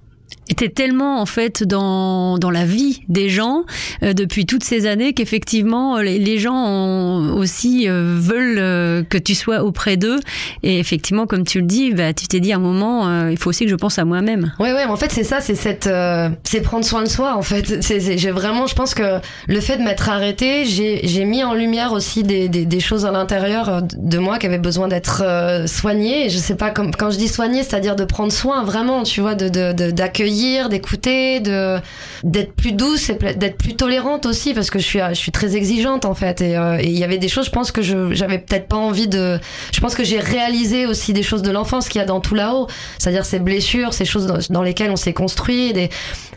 était 0.50 0.68
tellement 0.68 1.20
en 1.20 1.26
fait 1.26 1.62
dans, 1.62 2.38
dans 2.38 2.50
la 2.50 2.64
vie 2.64 3.02
des 3.08 3.28
gens 3.28 3.64
euh, 4.02 4.12
depuis 4.12 4.46
toutes 4.46 4.64
ces 4.64 4.86
années 4.86 5.12
qu'effectivement 5.12 5.98
les, 5.98 6.18
les, 6.18 6.38
gens 6.38 7.34
aussi 7.34 7.88
euh, 7.88 8.16
veulent 8.18 8.58
euh, 8.58 9.02
que 9.02 9.18
tu 9.18 9.34
sois 9.34 9.62
auprès 9.62 9.96
d'eux. 9.96 10.18
Et 10.62 10.78
effectivement 10.78 11.26
comme 11.26 11.44
tu 11.44 11.60
le 11.60 11.66
dis 11.66 11.92
bah, 11.92 12.12
tu 12.12 12.26
t'es 12.26 12.40
dit 12.40 12.52
à 12.52 12.56
un 12.56 12.60
moment 12.60 13.28
il 13.28 13.38
faut 13.38 13.50
aussi 13.50 13.64
que 13.64 13.70
je 13.70 13.76
pense 13.76 13.98
à 13.98 14.04
moi-même. 14.04 14.52
Ouais 14.58 14.72
ouais 14.72 14.84
en 14.84 14.96
fait 14.96 15.12
c'est 15.12 15.24
ça 15.24 15.40
c'est 15.40 15.54
cette 15.54 15.88
c'est 16.44 16.60
prendre 16.60 16.84
soin 16.84 17.02
de 17.02 17.08
soi 17.08 17.36
en 17.36 17.42
fait. 17.42 17.80
J'ai 17.80 18.30
vraiment 18.30 18.66
je 18.66 18.74
pense 18.74 18.94
que 18.94 19.20
le 19.46 19.60
fait 19.60 19.76
de 19.76 19.82
m'être 19.82 20.08
arrêté 20.08 20.64
j'ai 20.64 21.24
mis 21.24 21.44
en 21.44 21.54
lumière 21.54 21.92
aussi 21.92 22.22
des, 22.22 22.48
des, 22.48 22.80
choses 22.80 23.04
à 23.04 23.10
l'intérieur 23.10 23.82
de 23.82 24.18
moi 24.18 24.38
qui 24.38 24.46
avaient 24.46 24.58
besoin 24.58 24.88
d'être 24.88 25.22
soignées. 25.66 26.28
Je 26.30 26.38
sais 26.38 26.56
pas 26.56 26.70
comme 26.70 26.92
quand 26.92 27.10
je 27.10 27.18
dis 27.18 27.28
soignées 27.28 27.62
c'est-à-dire 27.62 27.96
de 27.96 28.04
prendre 28.04 28.32
soin 28.32 28.64
vraiment 28.64 29.02
tu 29.02 29.20
vois 29.20 29.34
d'accueillir 29.34 30.19
d'écouter, 30.68 31.40
de 31.40 31.78
d'être 32.22 32.52
plus 32.52 32.72
douce 32.72 33.08
et 33.10 33.14
d'être 33.14 33.56
plus 33.56 33.74
tolérante 33.74 34.26
aussi 34.26 34.52
parce 34.52 34.70
que 34.70 34.78
je 34.78 34.84
suis 34.84 34.98
je 35.08 35.14
suis 35.14 35.32
très 35.32 35.56
exigeante 35.56 36.04
en 36.04 36.14
fait. 36.14 36.40
Et 36.40 36.56
euh, 36.56 36.80
il 36.82 36.98
y 36.98 37.04
avait 37.04 37.18
des 37.18 37.28
choses 37.28 37.46
je 37.46 37.50
pense 37.50 37.72
que 37.72 37.82
je 37.82 38.12
j'avais 38.12 38.38
peut-être 38.38 38.68
pas 38.68 38.76
envie 38.76 39.08
de 39.08 39.38
je 39.72 39.80
pense 39.80 39.94
que 39.94 40.04
j'ai 40.04 40.18
réalisé 40.18 40.86
aussi 40.86 41.12
des 41.12 41.22
choses 41.22 41.42
de 41.42 41.50
l'enfance 41.50 41.88
qu'il 41.88 42.00
y 42.00 42.02
a 42.02 42.06
dans 42.06 42.20
tout 42.20 42.34
là-haut, 42.34 42.66
c'est-à-dire 42.98 43.24
ces 43.24 43.38
blessures, 43.38 43.94
ces 43.94 44.04
choses 44.04 44.26
dans, 44.50 44.62
lesquelles 44.62 44.90
on 44.90 44.96
s'est 44.96 45.12
construit, 45.12 45.72
des 45.72 45.88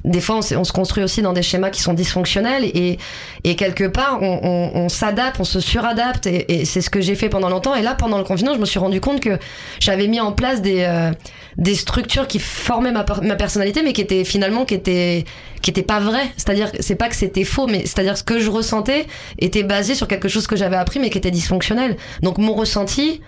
des 0.06 0.22
fois 0.22 0.38
on, 0.38 0.64
se 0.64 0.74
construit 0.74 1.04
aussi 1.04 1.22
dans 1.22 1.34
des 1.34 1.44
schémas 1.44 1.70
qui 1.70 1.82
sont 1.82 1.94
dysfonctionnels. 1.94 2.66
Et 2.66 2.98
et 3.44 3.56
quelque 3.56 3.86
part 3.86 4.22
on 4.22 4.88
s'adapte, 4.90 5.40
on 5.40 5.44
se 5.44 5.60
suradapte. 5.60 6.28
Et, 6.28 6.62
et 6.62 6.66
c'est 6.66 6.82
ce 6.82 6.90
que 6.90 7.02
j'ai 7.02 7.16
fait 7.16 7.30
pendant 7.30 7.50
longtemps. 7.50 7.76
Et 7.76 7.82
là 7.82 7.96
pendant 7.96 8.18
le 8.18 8.24
confinement 8.24 8.54
je 8.54 8.60
me 8.60 8.66
suis 8.66 8.80
rendu 8.80 9.02
compte 9.02 9.20
que 9.20 9.38
j'avais 9.80 10.08
mis 10.08 10.20
en 10.20 10.32
place 10.32 10.62
des 10.62 10.84
euh, 10.84 11.12
des 11.58 11.76
structures 11.76 12.28
qui 12.28 12.40
formaient 12.40 12.92
ma, 12.92 13.06
ma 13.22 13.36
personnalité, 13.36 13.73
mais 13.82 13.94
qui 13.94 14.02
étaient 14.02 14.24
finalement 14.24 14.66
qui 14.66 14.76
étaient 14.76 15.26
qui 15.64 15.72
étaient 15.72 15.82
pas 15.82 16.00
vraies. 16.00 16.30
C'est-à-dire, 16.38 16.72
c'est 16.80 16.96
pas 16.96 17.10
que 17.10 17.16
c'était 17.16 17.46
faux, 17.46 17.68
mais 17.68 17.86
c'est-à-dire 17.86 18.18
ce 18.18 18.24
que 18.24 18.40
je 18.40 18.52
ressentais 18.52 19.08
était 19.40 19.64
basé 19.64 19.96
sur 19.96 20.08
quelque 20.08 20.28
chose 20.28 20.46
que 20.46 20.56
j'avais 20.56 20.76
appris, 20.76 21.00
mais 21.00 21.10
qui 21.10 21.18
était 21.18 21.32
dysfonctionnel. 21.32 21.96
Donc 22.22 22.38
mon 22.38 22.54
ressenti, 22.54 23.22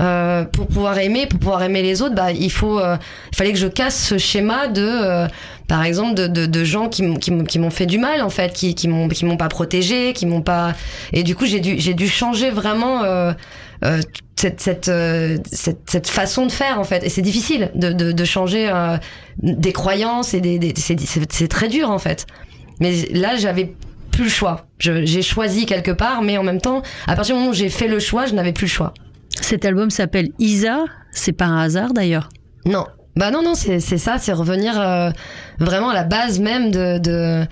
euh, 0.00 0.44
pour 0.44 0.66
pouvoir 0.66 0.98
aimer, 0.98 1.26
pour 1.26 1.38
pouvoir 1.38 1.62
aimer 1.62 1.82
les 1.82 2.02
autres, 2.02 2.14
bah 2.14 2.32
il 2.32 2.50
faut, 2.50 2.80
euh, 2.80 2.96
il 3.32 3.36
fallait 3.36 3.52
que 3.52 3.58
je 3.58 3.68
casse 3.68 4.08
ce 4.08 4.18
schéma 4.18 4.66
de, 4.66 4.82
euh, 4.82 5.28
par 5.68 5.84
exemple, 5.84 6.14
de, 6.14 6.26
de, 6.26 6.64
gens 6.64 6.88
qui, 6.88 7.14
qui 7.18 7.58
m'ont 7.58 7.70
fait 7.70 7.86
du 7.86 7.98
mal 7.98 8.22
en 8.22 8.30
fait, 8.30 8.52
qui, 8.54 8.74
qui 8.74 8.88
m'ont 8.88 9.08
qui 9.08 9.24
m'ont 9.24 9.36
pas 9.36 9.48
protégé, 9.48 10.12
qui 10.14 10.26
m'ont 10.26 10.42
pas, 10.42 10.72
et 11.12 11.22
du 11.22 11.36
coup 11.36 11.46
j'ai 11.46 11.60
dû 11.60 11.76
j'ai 11.78 11.94
dû 11.94 12.08
changer 12.08 12.50
vraiment 12.50 13.02
cette, 14.36 14.60
cette, 14.60 14.88
euh, 14.88 15.38
cette, 15.50 15.88
cette, 15.88 16.08
façon 16.08 16.46
de 16.46 16.52
faire 16.52 16.78
en 16.78 16.84
fait. 16.84 17.04
Et 17.04 17.08
c'est 17.08 17.22
difficile 17.22 17.70
de, 17.74 17.92
de, 17.92 18.12
de 18.12 18.24
changer 18.24 18.68
euh, 18.68 18.96
des 19.38 19.72
croyances 19.72 20.34
et 20.34 20.40
des, 20.40 20.58
des 20.58 20.74
c'est 20.76 21.48
très 21.48 21.68
dur 21.68 21.90
en 21.90 21.98
fait. 21.98 22.26
Mais 22.80 22.92
là, 23.12 23.36
j'avais 23.36 23.74
plus 24.10 24.24
le 24.24 24.30
choix. 24.30 24.66
J'ai 24.78 25.22
choisi 25.22 25.66
quelque 25.66 25.90
part, 25.90 26.22
mais 26.22 26.38
en 26.38 26.42
même 26.42 26.60
temps, 26.60 26.82
à 27.06 27.14
partir 27.14 27.34
du 27.34 27.40
moment 27.40 27.52
où 27.52 27.54
j'ai 27.54 27.68
fait 27.68 27.88
le 27.88 27.98
choix, 27.98 28.26
je 28.26 28.34
n'avais 28.34 28.52
plus 28.52 28.66
le 28.66 28.70
choix. 28.70 28.94
Cet 29.40 29.64
album 29.64 29.90
s'appelle 29.90 30.30
Isa. 30.38 30.84
C'est 31.12 31.32
pas 31.32 31.46
un 31.46 31.58
hasard 31.58 31.92
d'ailleurs? 31.92 32.28
Non. 32.64 32.86
Bah 33.16 33.30
non, 33.30 33.42
non, 33.42 33.54
c'est 33.54 33.78
ça, 33.80 34.18
c'est 34.18 34.32
revenir 34.32 34.80
euh, 34.80 35.10
vraiment 35.60 35.90
à 35.90 35.94
la 35.94 36.02
base 36.02 36.40
même 36.40 36.72
de, 36.72 36.98
de, 36.98 37.46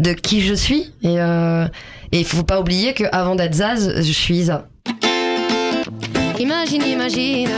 de 0.00 0.12
qui 0.12 0.40
je 0.40 0.54
suis. 0.54 0.92
Et 1.04 2.20
il 2.20 2.24
faut 2.24 2.42
pas 2.42 2.60
oublier 2.60 2.94
qu'avant 2.94 3.36
d'être 3.36 3.54
Zaz, 3.54 4.02
je 4.02 4.12
suis 4.12 4.34
Isa. 4.34 4.68
Imagine, 6.38 6.82
imagine. 6.82 7.48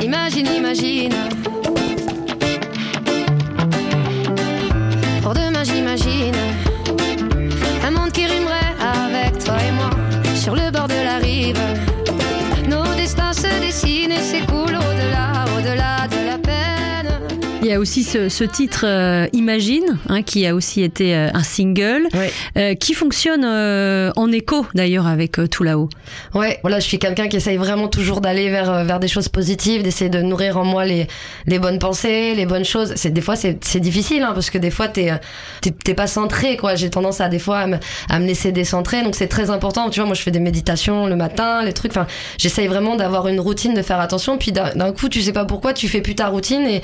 Imagine, 0.00 0.46
imagine. 0.56 1.14
Pour 5.20 5.34
demain, 5.34 5.64
j'imagine. 5.64 6.34
Un 7.84 7.90
monde 7.90 8.12
qui 8.12 8.26
rimerait 8.26 8.74
avec 8.80 9.44
toi 9.44 9.56
et 9.68 9.72
moi. 9.72 9.90
Sur 10.36 10.54
le 10.54 10.70
bord 10.70 10.86
de 10.86 11.02
la 11.04 11.18
rive. 11.18 11.58
Nos 12.68 12.84
destins 12.96 13.32
se 13.32 13.48
dessinent 13.60 14.12
et 14.12 14.20
s'écoulent 14.20 14.76
au-delà, 14.76 15.44
au-delà 15.58 16.06
de 16.06 16.24
la 16.24 16.38
peine. 16.38 17.18
Il 17.62 17.66
y 17.66 17.72
a 17.72 17.80
aussi 17.80 18.04
ce, 18.04 18.44
titre 18.44 18.84
euh, 18.86 19.26
Imagine, 19.48 19.98
hein, 20.10 20.20
qui 20.22 20.46
a 20.46 20.54
aussi 20.54 20.82
été 20.82 21.16
euh, 21.16 21.30
un 21.32 21.42
single, 21.42 22.06
ouais. 22.12 22.30
euh, 22.58 22.74
qui 22.74 22.92
fonctionne 22.92 23.46
euh, 23.46 24.12
en 24.14 24.30
écho 24.30 24.66
d'ailleurs 24.74 25.06
avec 25.06 25.38
euh, 25.38 25.46
tout 25.46 25.62
là-haut. 25.62 25.88
Ouais, 26.34 26.58
voilà, 26.60 26.80
je 26.80 26.86
suis 26.86 26.98
quelqu'un 26.98 27.28
qui 27.28 27.38
essaye 27.38 27.56
vraiment 27.56 27.88
toujours 27.88 28.20
d'aller 28.20 28.50
vers 28.50 28.84
vers 28.84 29.00
des 29.00 29.08
choses 29.08 29.30
positives, 29.30 29.82
d'essayer 29.82 30.10
de 30.10 30.20
nourrir 30.20 30.58
en 30.58 30.64
moi 30.66 30.84
les 30.84 31.06
les 31.46 31.58
bonnes 31.58 31.78
pensées, 31.78 32.34
les 32.34 32.44
bonnes 32.44 32.66
choses. 32.66 32.92
C'est 32.96 33.08
des 33.08 33.22
fois 33.22 33.36
c'est 33.36 33.64
c'est 33.64 33.80
difficile 33.80 34.22
hein, 34.22 34.32
parce 34.34 34.50
que 34.50 34.58
des 34.58 34.70
fois 34.70 34.86
t'es 34.86 35.12
t'es 35.62 35.94
pas 35.94 36.06
centré 36.06 36.58
quoi. 36.58 36.74
J'ai 36.74 36.90
tendance 36.90 37.22
à 37.22 37.30
des 37.30 37.38
fois 37.38 37.60
à 37.60 37.66
me, 37.66 37.78
à 38.10 38.18
me 38.18 38.26
laisser 38.26 38.52
décentrer, 38.52 39.02
donc 39.02 39.14
c'est 39.14 39.28
très 39.28 39.48
important. 39.48 39.88
Tu 39.88 40.00
vois, 40.00 40.06
moi 40.06 40.14
je 40.14 40.20
fais 40.20 40.30
des 40.30 40.40
méditations 40.40 41.06
le 41.06 41.16
matin, 41.16 41.62
les 41.64 41.72
trucs. 41.72 41.92
Enfin, 41.92 42.06
j'essaye 42.36 42.66
vraiment 42.66 42.96
d'avoir 42.96 43.28
une 43.28 43.40
routine, 43.40 43.72
de 43.72 43.80
faire 43.80 43.98
attention. 44.00 44.36
Puis 44.36 44.52
d'un 44.52 44.92
coup, 44.92 45.08
tu 45.08 45.22
sais 45.22 45.32
pas 45.32 45.46
pourquoi, 45.46 45.72
tu 45.72 45.88
fais 45.88 46.02
plus 46.02 46.16
ta 46.16 46.26
routine 46.28 46.66
et 46.66 46.82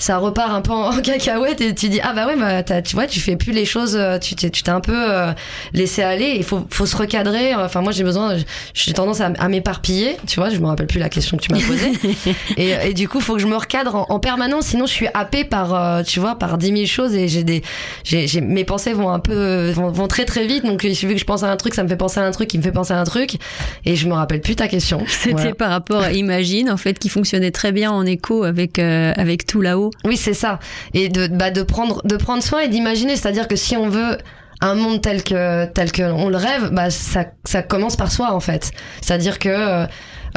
ça 0.00 0.18
repart 0.18 0.50
un 0.50 0.62
peu 0.62 0.72
en 0.72 1.00
cacahuète 1.00 1.60
et 1.60 1.74
tu 1.74 1.88
dis 1.88 2.00
ah 2.02 2.12
bah 2.12 2.26
ouais 2.26 2.36
bah 2.36 2.62
tu 2.82 2.94
vois 2.96 3.06
tu 3.06 3.20
fais 3.20 3.36
plus 3.36 3.52
les 3.52 3.64
choses 3.64 3.98
tu 4.20 4.34
t'es 4.34 4.50
tu 4.50 4.62
t'es 4.62 4.70
un 4.70 4.80
peu 4.80 4.92
euh, 4.96 5.32
laissé 5.72 6.02
aller. 6.02 6.34
Il 6.36 6.44
faut 6.44 6.66
faut 6.70 6.86
se 6.86 6.96
recadrer. 6.96 7.54
Enfin 7.54 7.82
moi 7.82 7.92
j'ai 7.92 8.04
besoin 8.04 8.36
j'ai 8.74 8.92
tendance 8.92 9.20
à, 9.20 9.32
à 9.38 9.48
m'éparpiller 9.48 10.16
tu 10.26 10.40
vois 10.40 10.50
je 10.50 10.58
me 10.58 10.66
rappelle 10.66 10.86
plus 10.86 10.98
la 10.98 11.08
question 11.08 11.36
que 11.36 11.42
tu 11.42 11.52
m'as 11.52 11.60
posée. 11.60 11.92
Et, 12.56 12.70
et, 12.88 12.94
du 12.94 13.08
coup 13.08 13.20
faut 13.20 13.34
que 13.34 13.40
je 13.40 13.46
me 13.46 13.56
recadre 13.56 13.94
en, 13.94 14.06
en 14.08 14.18
permanence. 14.18 14.66
Sinon 14.66 14.86
je 14.86 14.92
suis 14.92 15.06
happée 15.14 15.44
par 15.44 15.74
euh, 15.74 16.02
tu 16.02 16.20
vois 16.20 16.36
par 16.36 16.58
dix 16.58 16.72
mille 16.72 16.86
choses 16.86 17.14
et 17.14 17.28
j'ai 17.28 17.44
des 17.44 17.62
j'ai 18.04 18.40
mes 18.40 18.64
pensées 18.64 18.92
vont 18.92 19.10
un 19.10 19.18
peu 19.18 19.70
vont, 19.70 19.90
vont, 19.90 20.08
très 20.08 20.24
très 20.24 20.46
vite. 20.46 20.64
Donc 20.64 20.84
il 20.84 20.96
suffit 20.96 21.14
que 21.14 21.20
je 21.20 21.24
pense 21.24 21.42
à 21.42 21.50
un 21.50 21.56
truc 21.56 21.74
ça 21.74 21.82
me 21.82 21.88
fait 21.88 21.96
penser 21.96 22.20
à 22.20 22.24
un 22.24 22.30
truc 22.30 22.48
qui 22.48 22.58
me 22.58 22.62
fait 22.62 22.72
penser 22.72 22.92
à 22.92 23.00
un 23.00 23.04
truc 23.04 23.36
et 23.84 23.96
je 23.96 24.08
me 24.08 24.14
rappelle 24.14 24.40
plus 24.40 24.56
ta 24.56 24.68
question. 24.68 25.04
C'était 25.06 25.32
voilà. 25.32 25.54
par 25.54 25.70
rapport 25.70 26.02
à 26.02 26.12
Imagine 26.12 26.70
en 26.70 26.76
fait 26.76 26.98
qui 26.98 27.08
fonctionnait 27.08 27.50
très 27.50 27.72
bien 27.72 27.90
en 27.90 28.06
écho 28.06 28.44
avec 28.44 28.78
euh, 28.78 29.12
avec 29.16 29.46
tout 29.46 29.60
là-haut 29.60 29.89
oui, 30.04 30.16
c'est 30.16 30.34
ça. 30.34 30.58
Et 30.94 31.08
de, 31.08 31.26
bah, 31.28 31.50
de 31.50 31.62
prendre, 31.62 32.00
de 32.04 32.16
prendre 32.16 32.42
soin 32.42 32.60
et 32.60 32.68
d'imaginer. 32.68 33.16
C'est-à-dire 33.16 33.48
que 33.48 33.56
si 33.56 33.76
on 33.76 33.88
veut 33.88 34.18
un 34.60 34.74
monde 34.74 35.00
tel 35.00 35.22
que, 35.22 35.66
tel 35.66 35.90
que 35.92 36.02
on 36.02 36.28
le 36.28 36.36
rêve, 36.36 36.70
bah, 36.72 36.90
ça, 36.90 37.26
ça 37.44 37.62
commence 37.62 37.96
par 37.96 38.12
soi, 38.12 38.32
en 38.32 38.40
fait. 38.40 38.72
C'est-à-dire 39.00 39.38
que, 39.38 39.86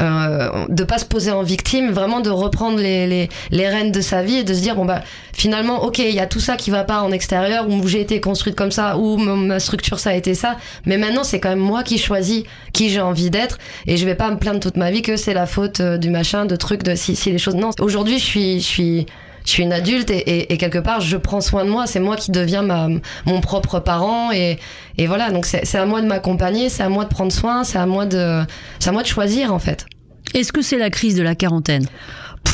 euh, 0.00 0.66
de 0.68 0.84
pas 0.84 0.98
se 0.98 1.04
poser 1.04 1.30
en 1.30 1.42
victime, 1.42 1.90
vraiment 1.90 2.20
de 2.20 2.30
reprendre 2.30 2.78
les, 2.78 3.06
les, 3.06 3.28
les 3.50 3.68
rênes 3.68 3.92
de 3.92 4.00
sa 4.00 4.22
vie 4.22 4.38
et 4.38 4.44
de 4.44 4.52
se 4.52 4.60
dire 4.60 4.74
bon 4.74 4.84
bah 4.84 5.02
finalement 5.32 5.84
ok 5.84 5.98
il 5.98 6.14
y 6.14 6.20
a 6.20 6.26
tout 6.26 6.40
ça 6.40 6.56
qui 6.56 6.70
va 6.70 6.82
pas 6.82 7.02
en 7.02 7.12
extérieur 7.12 7.68
où 7.68 7.86
j'ai 7.86 8.00
été 8.00 8.20
construite 8.20 8.56
comme 8.56 8.72
ça 8.72 8.96
ou 8.96 9.16
ma 9.16 9.60
structure 9.60 10.00
ça 10.00 10.10
a 10.10 10.14
été 10.14 10.34
ça, 10.34 10.56
mais 10.84 10.98
maintenant 10.98 11.22
c'est 11.22 11.38
quand 11.38 11.50
même 11.50 11.58
moi 11.58 11.84
qui 11.84 11.98
choisis 11.98 12.42
qui 12.72 12.88
j'ai 12.88 13.00
envie 13.00 13.30
d'être 13.30 13.58
et 13.86 13.96
je 13.96 14.04
vais 14.04 14.16
pas 14.16 14.30
me 14.30 14.36
plaindre 14.36 14.58
toute 14.58 14.76
ma 14.76 14.90
vie 14.90 15.02
que 15.02 15.16
c'est 15.16 15.34
la 15.34 15.46
faute 15.46 15.80
euh, 15.80 15.96
du 15.96 16.10
machin, 16.10 16.44
de 16.44 16.56
trucs, 16.56 16.82
de 16.82 16.94
si, 16.96 17.14
si 17.14 17.30
les 17.30 17.38
choses 17.38 17.54
non 17.54 17.70
aujourd'hui 17.80 18.18
je 18.18 18.24
suis 18.24 18.60
je 18.60 18.66
suis 18.66 19.06
je 19.44 19.50
suis 19.50 19.62
une 19.62 19.72
adulte 19.72 20.10
et, 20.10 20.18
et, 20.18 20.52
et, 20.52 20.56
quelque 20.56 20.78
part 20.78 21.00
je 21.00 21.16
prends 21.16 21.40
soin 21.40 21.64
de 21.64 21.70
moi. 21.70 21.86
C'est 21.86 22.00
moi 22.00 22.16
qui 22.16 22.30
deviens 22.30 22.62
ma, 22.62 22.88
mon 23.26 23.40
propre 23.40 23.78
parent 23.78 24.32
et, 24.32 24.58
et 24.96 25.06
voilà. 25.06 25.30
Donc 25.30 25.46
c'est 25.46 25.74
à 25.76 25.86
moi 25.86 26.00
de 26.00 26.06
m'accompagner 26.06 26.68
c'est 26.68 26.82
à 26.82 26.88
moi 26.88 27.04
de 27.04 27.10
prendre 27.10 27.32
soin 27.32 27.64
c'est 27.64 27.78
à 27.78 27.86
moi 27.86 28.06
de 28.06 28.42
c'est 28.78 28.88
à 28.88 28.92
moi 28.92 29.02
de 29.02 29.08
choisir 29.08 29.52
en 29.52 29.58
fait. 29.58 29.86
Est-ce 30.32 30.52
que 30.52 30.62
c'est 30.62 30.78
la 30.78 30.90
crise 30.90 31.14
de 31.14 31.22
la 31.22 31.34
quarantaine? 31.34 31.86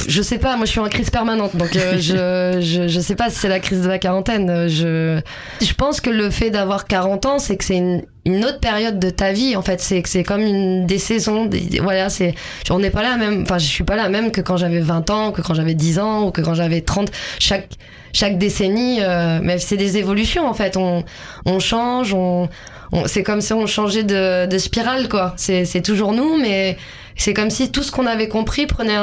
Je 0.09 0.23
sais 0.23 0.39
pas, 0.39 0.57
moi 0.57 0.67
je 0.67 0.71
suis 0.71 0.81
en 0.81 0.89
crise 0.89 1.11
permanente, 1.11 1.57
donc 1.57 1.77
euh, 1.77 1.99
je, 1.99 2.61
je, 2.61 2.89
je 2.89 3.01
sais 3.01 3.15
pas 3.15 3.31
si 3.31 3.37
c'est 3.37 3.49
la 3.49 3.61
crise 3.61 3.83
de 3.83 3.89
la 3.89 3.99
quarantaine. 3.99 4.69
Je, 4.69 5.21
je 5.61 5.75
pense 5.75 6.01
que 6.01 6.11
le 6.11 6.31
fait 6.31 6.51
d'avoir 6.51 6.87
40 6.87 7.27
ans, 7.27 7.39
c'est 7.39 7.57
que 7.57 7.65
c'est 7.65 7.77
une, 7.77 8.03
une 8.25 8.45
autre 8.45 8.61
période 8.61 8.99
de 8.99 9.11
ta 9.11 9.33
vie 9.33 9.57
en 9.57 9.63
fait. 9.63 9.81
C'est 9.81 10.03
que 10.03 10.09
c'est 10.09 10.23
comme 10.23 10.41
une 10.43 10.87
des 10.87 10.99
saisons 10.99 11.47
des, 11.47 11.81
voilà 11.83 12.09
c'est 12.11 12.35
on 12.71 12.79
n'est 12.79 12.91
pas 12.91 13.03
là 13.03 13.17
même 13.17 13.43
enfin 13.43 13.59
je 13.59 13.67
suis 13.67 13.85
pas 13.85 13.97
là 13.97 14.09
même 14.09 14.31
que 14.31 14.41
quand 14.41 14.57
j'avais 14.57 14.81
20 14.81 15.11
ans 15.11 15.33
que 15.33 15.43
quand 15.43 15.55
j'avais 15.55 15.75
10 15.75 15.99
ans 15.99 16.27
ou 16.27 16.31
que 16.31 16.41
quand 16.41 16.55
j'avais 16.55 16.81
30 16.81 17.11
chaque 17.39 17.69
chaque 18.13 18.39
décennie 18.39 18.99
euh, 19.01 19.41
mais 19.43 19.59
c'est 19.59 19.77
des 19.77 19.97
évolutions 19.97 20.47
en 20.47 20.55
fait. 20.55 20.77
On 20.77 21.05
on 21.47 21.61
change 21.61 22.13
on, 22.15 22.49
on 22.93 23.07
c'est 23.07 23.23
comme 23.23 23.41
si 23.41 23.53
on 23.53 23.67
changeait 23.67 24.03
de, 24.05 24.47
de 24.47 24.59
spirale 24.59 25.09
quoi. 25.09 25.35
C'est 25.37 25.65
c'est 25.65 25.83
toujours 25.83 26.13
nous 26.13 26.37
mais 26.37 26.77
c'est 27.21 27.35
comme 27.35 27.51
si 27.51 27.71
tout 27.71 27.83
ce 27.83 27.93
qu'on 27.93 28.07
avait 28.07 28.29
compris 28.29 28.67
prenait 28.67 28.97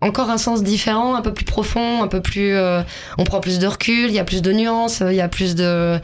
encore 0.00 0.28
un 0.28 0.38
sens 0.38 0.64
différent, 0.64 1.14
un 1.14 1.22
peu 1.22 1.32
plus 1.32 1.44
profond, 1.44 2.02
un 2.02 2.08
peu 2.08 2.20
plus. 2.20 2.56
Euh, 2.56 2.82
on 3.16 3.22
prend 3.22 3.38
plus 3.38 3.60
de 3.60 3.66
recul, 3.68 4.08
il 4.08 4.12
y 4.12 4.18
a 4.18 4.24
plus 4.24 4.42
de 4.42 4.50
nuances, 4.50 5.04
il 5.06 5.14
y 5.14 5.20
a 5.20 5.28
plus 5.28 5.54
de. 5.54 6.00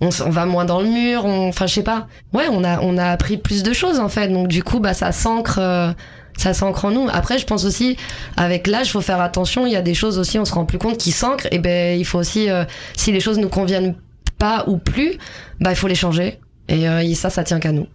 On, 0.00 0.08
va 0.08 0.46
moins 0.46 0.64
dans 0.64 0.80
le 0.80 0.88
mur, 0.88 1.26
enfin 1.26 1.66
je 1.66 1.74
sais 1.74 1.82
pas. 1.82 2.06
Ouais, 2.32 2.46
on 2.50 2.64
a 2.64 2.80
on 2.80 2.96
a 2.96 3.04
appris 3.10 3.36
plus 3.36 3.62
de 3.62 3.74
choses 3.74 4.00
en 4.00 4.08
fait, 4.08 4.28
donc 4.28 4.48
du 4.48 4.62
coup 4.62 4.80
bah 4.80 4.94
ça 4.94 5.12
s'ancre. 5.12 5.58
Euh, 5.58 5.92
ça 6.38 6.54
s'ancre 6.54 6.86
en 6.86 6.92
nous. 6.92 7.08
Après, 7.12 7.36
je 7.36 7.44
pense 7.44 7.66
aussi, 7.66 7.98
avec 8.38 8.66
l'âge, 8.66 8.90
faut 8.90 9.02
faire 9.02 9.20
attention. 9.20 9.66
Il 9.66 9.72
y 9.72 9.76
a 9.76 9.82
des 9.82 9.92
choses 9.92 10.18
aussi, 10.18 10.38
on 10.38 10.46
se 10.46 10.54
rend 10.54 10.64
plus 10.64 10.78
compte, 10.78 10.96
qui 10.96 11.12
s'ancrent. 11.12 11.46
Et 11.50 11.58
ben, 11.58 12.00
il 12.00 12.06
faut 12.06 12.18
aussi, 12.18 12.48
euh, 12.48 12.64
si 12.96 13.12
les 13.12 13.20
choses 13.20 13.36
nous 13.36 13.50
conviennent 13.50 13.96
pas 14.38 14.64
ou 14.66 14.78
plus, 14.78 15.18
bah, 15.60 15.72
il 15.72 15.76
faut 15.76 15.88
les 15.88 15.94
changer. 15.94 16.40
Et, 16.70 16.84
et 16.84 17.14
ça, 17.14 17.28
ça 17.28 17.44
tient 17.44 17.60
qu'à 17.60 17.72
nous. 17.72 17.86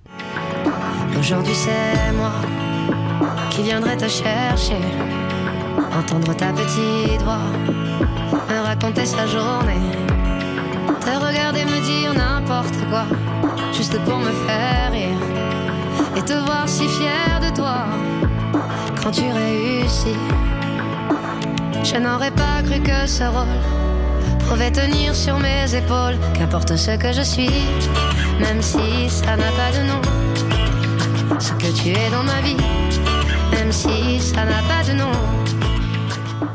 Aujourd'hui, 1.17 1.55
c'est 1.55 2.11
moi 2.13 2.31
qui 3.49 3.63
viendrait 3.63 3.97
te 3.97 4.07
chercher, 4.07 4.81
entendre 5.97 6.35
ta 6.35 6.51
petite 6.53 7.21
voix, 7.23 7.47
me 8.49 8.65
raconter 8.65 9.05
sa 9.05 9.25
journée, 9.25 9.81
te 11.01 11.25
regarder 11.25 11.65
me 11.65 11.79
dire 11.81 12.13
n'importe 12.13 12.77
quoi, 12.89 13.05
juste 13.73 13.99
pour 14.03 14.17
me 14.17 14.31
faire 14.45 14.91
rire, 14.91 15.21
et 16.15 16.21
te 16.21 16.33
voir 16.33 16.67
si 16.67 16.87
fier 16.87 17.39
de 17.41 17.55
toi 17.55 17.85
quand 19.01 19.11
tu 19.11 19.23
réussis. 19.31 20.17
Je 21.83 21.95
n'aurais 21.95 22.31
pas 22.31 22.61
cru 22.63 22.79
que 22.81 23.07
ce 23.07 23.23
rôle 23.23 23.61
pouvait 24.49 24.71
tenir 24.71 25.15
sur 25.15 25.39
mes 25.39 25.73
épaules, 25.73 26.17
qu'importe 26.33 26.75
ce 26.75 26.91
que 26.91 27.11
je 27.13 27.21
suis, 27.21 27.65
même 28.39 28.61
si 28.61 29.09
ça 29.09 29.35
n'a 29.35 29.51
pas 29.51 29.71
de 29.77 29.87
nom, 29.87 30.01
ce 31.39 31.51
que 31.53 31.71
tu 31.71 31.89
es 31.89 32.09
dans 32.11 32.23
ma 32.23 32.41
vie 32.41 32.57
même 33.51 33.71
si 33.71 34.19
ça 34.19 34.45
n'a 34.45 34.61
pas 34.63 34.83
de 34.87 34.97
nom. 34.97 35.11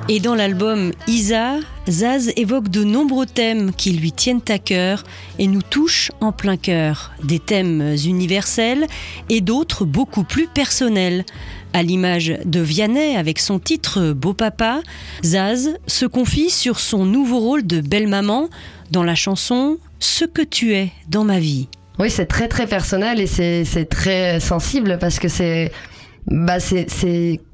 Et 0.09 0.21
dans 0.21 0.35
l'album 0.35 0.93
Isa, 1.07 1.57
Zaz 1.89 2.33
évoque 2.37 2.69
de 2.69 2.85
nombreux 2.85 3.27
thèmes 3.27 3.73
qui 3.73 3.93
lui 3.93 4.13
tiennent 4.13 4.43
à 4.49 4.59
cœur 4.59 5.05
et 5.39 5.47
nous 5.47 5.63
touchent 5.63 6.11
en 6.21 6.33
plein 6.33 6.57
cœur. 6.57 7.13
Des 7.23 7.39
thèmes 7.39 7.95
universels 8.05 8.87
et 9.29 9.41
d'autres 9.41 9.85
beaucoup 9.85 10.25
plus 10.25 10.49
personnels. 10.49 11.25
À 11.73 11.83
l'image 11.83 12.35
de 12.45 12.61
Vianney 12.61 13.17
avec 13.17 13.39
son 13.39 13.59
titre 13.59 14.13
Beau 14.13 14.35
Papa, 14.35 14.83
Zaz 15.25 15.77
se 15.87 16.05
confie 16.05 16.51
sur 16.51 16.79
son 16.79 17.07
nouveau 17.07 17.39
rôle 17.39 17.67
de 17.67 17.81
belle-maman 17.81 18.51
dans 18.91 19.05
la 19.05 19.15
chanson 19.15 19.79
Ce 19.99 20.25
que 20.25 20.43
tu 20.43 20.75
es 20.75 20.91
dans 21.09 21.25
ma 21.25 21.39
vie. 21.39 21.69
Oui, 21.99 22.11
c'est 22.11 22.27
très 22.27 22.49
très 22.49 22.67
personnel 22.67 23.21
et 23.21 23.27
c'est 23.27 23.89
très 23.89 24.41
sensible 24.41 24.99
parce 25.01 25.19
que 25.19 25.29
c'est 25.29 25.71
bah 26.26 26.61
c'est 26.61 26.87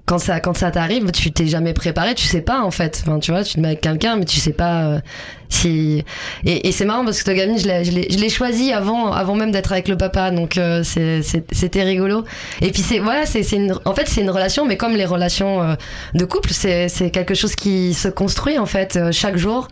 quand 0.04 0.18
ça 0.18 0.40
quand 0.40 0.56
ça 0.56 0.70
t'arrive, 0.70 1.10
tu 1.12 1.32
t'es 1.32 1.46
jamais 1.46 1.74
préparé, 1.74 2.14
tu 2.14 2.26
sais 2.26 2.40
pas 2.40 2.60
en 2.62 2.70
fait. 2.70 3.02
Enfin, 3.06 3.18
tu 3.18 3.30
vois, 3.30 3.44
tu 3.44 3.54
te 3.54 3.60
mets 3.60 3.68
avec 3.68 3.80
quelqu'un, 3.80 4.16
mais 4.16 4.24
tu 4.24 4.40
sais 4.40 4.52
pas 4.52 4.84
euh, 4.84 5.00
si. 5.48 6.04
Et, 6.44 6.68
et 6.68 6.72
c'est 6.72 6.84
marrant 6.84 7.04
parce 7.04 7.22
que 7.22 7.30
gamine, 7.30 7.58
je 7.58 7.66
l'ai 7.66 7.84
je 7.84 8.18
l'ai 8.18 8.28
choisi 8.28 8.72
avant 8.72 9.12
avant 9.12 9.34
même 9.34 9.50
d'être 9.52 9.72
avec 9.72 9.88
le 9.88 9.96
papa, 9.96 10.30
donc 10.30 10.56
euh, 10.56 10.82
c'était 10.82 11.82
rigolo. 11.82 12.24
Et 12.60 12.70
puis 12.70 12.82
c'est 12.82 12.98
voilà, 12.98 13.26
c'est 13.26 13.42
une 13.52 13.74
en 13.84 13.94
fait 13.94 14.08
c'est 14.08 14.22
une 14.22 14.30
relation, 14.30 14.66
mais 14.66 14.76
comme 14.76 14.94
les 14.94 15.06
relations 15.06 15.62
euh, 15.62 15.74
de 16.14 16.24
couple, 16.24 16.50
c'est 16.52 16.88
c'est 16.88 17.10
quelque 17.10 17.34
chose 17.34 17.54
qui 17.54 17.94
se 17.94 18.08
construit 18.08 18.58
en 18.58 18.66
fait 18.66 18.96
euh, 18.96 19.12
chaque 19.12 19.36
jour 19.36 19.68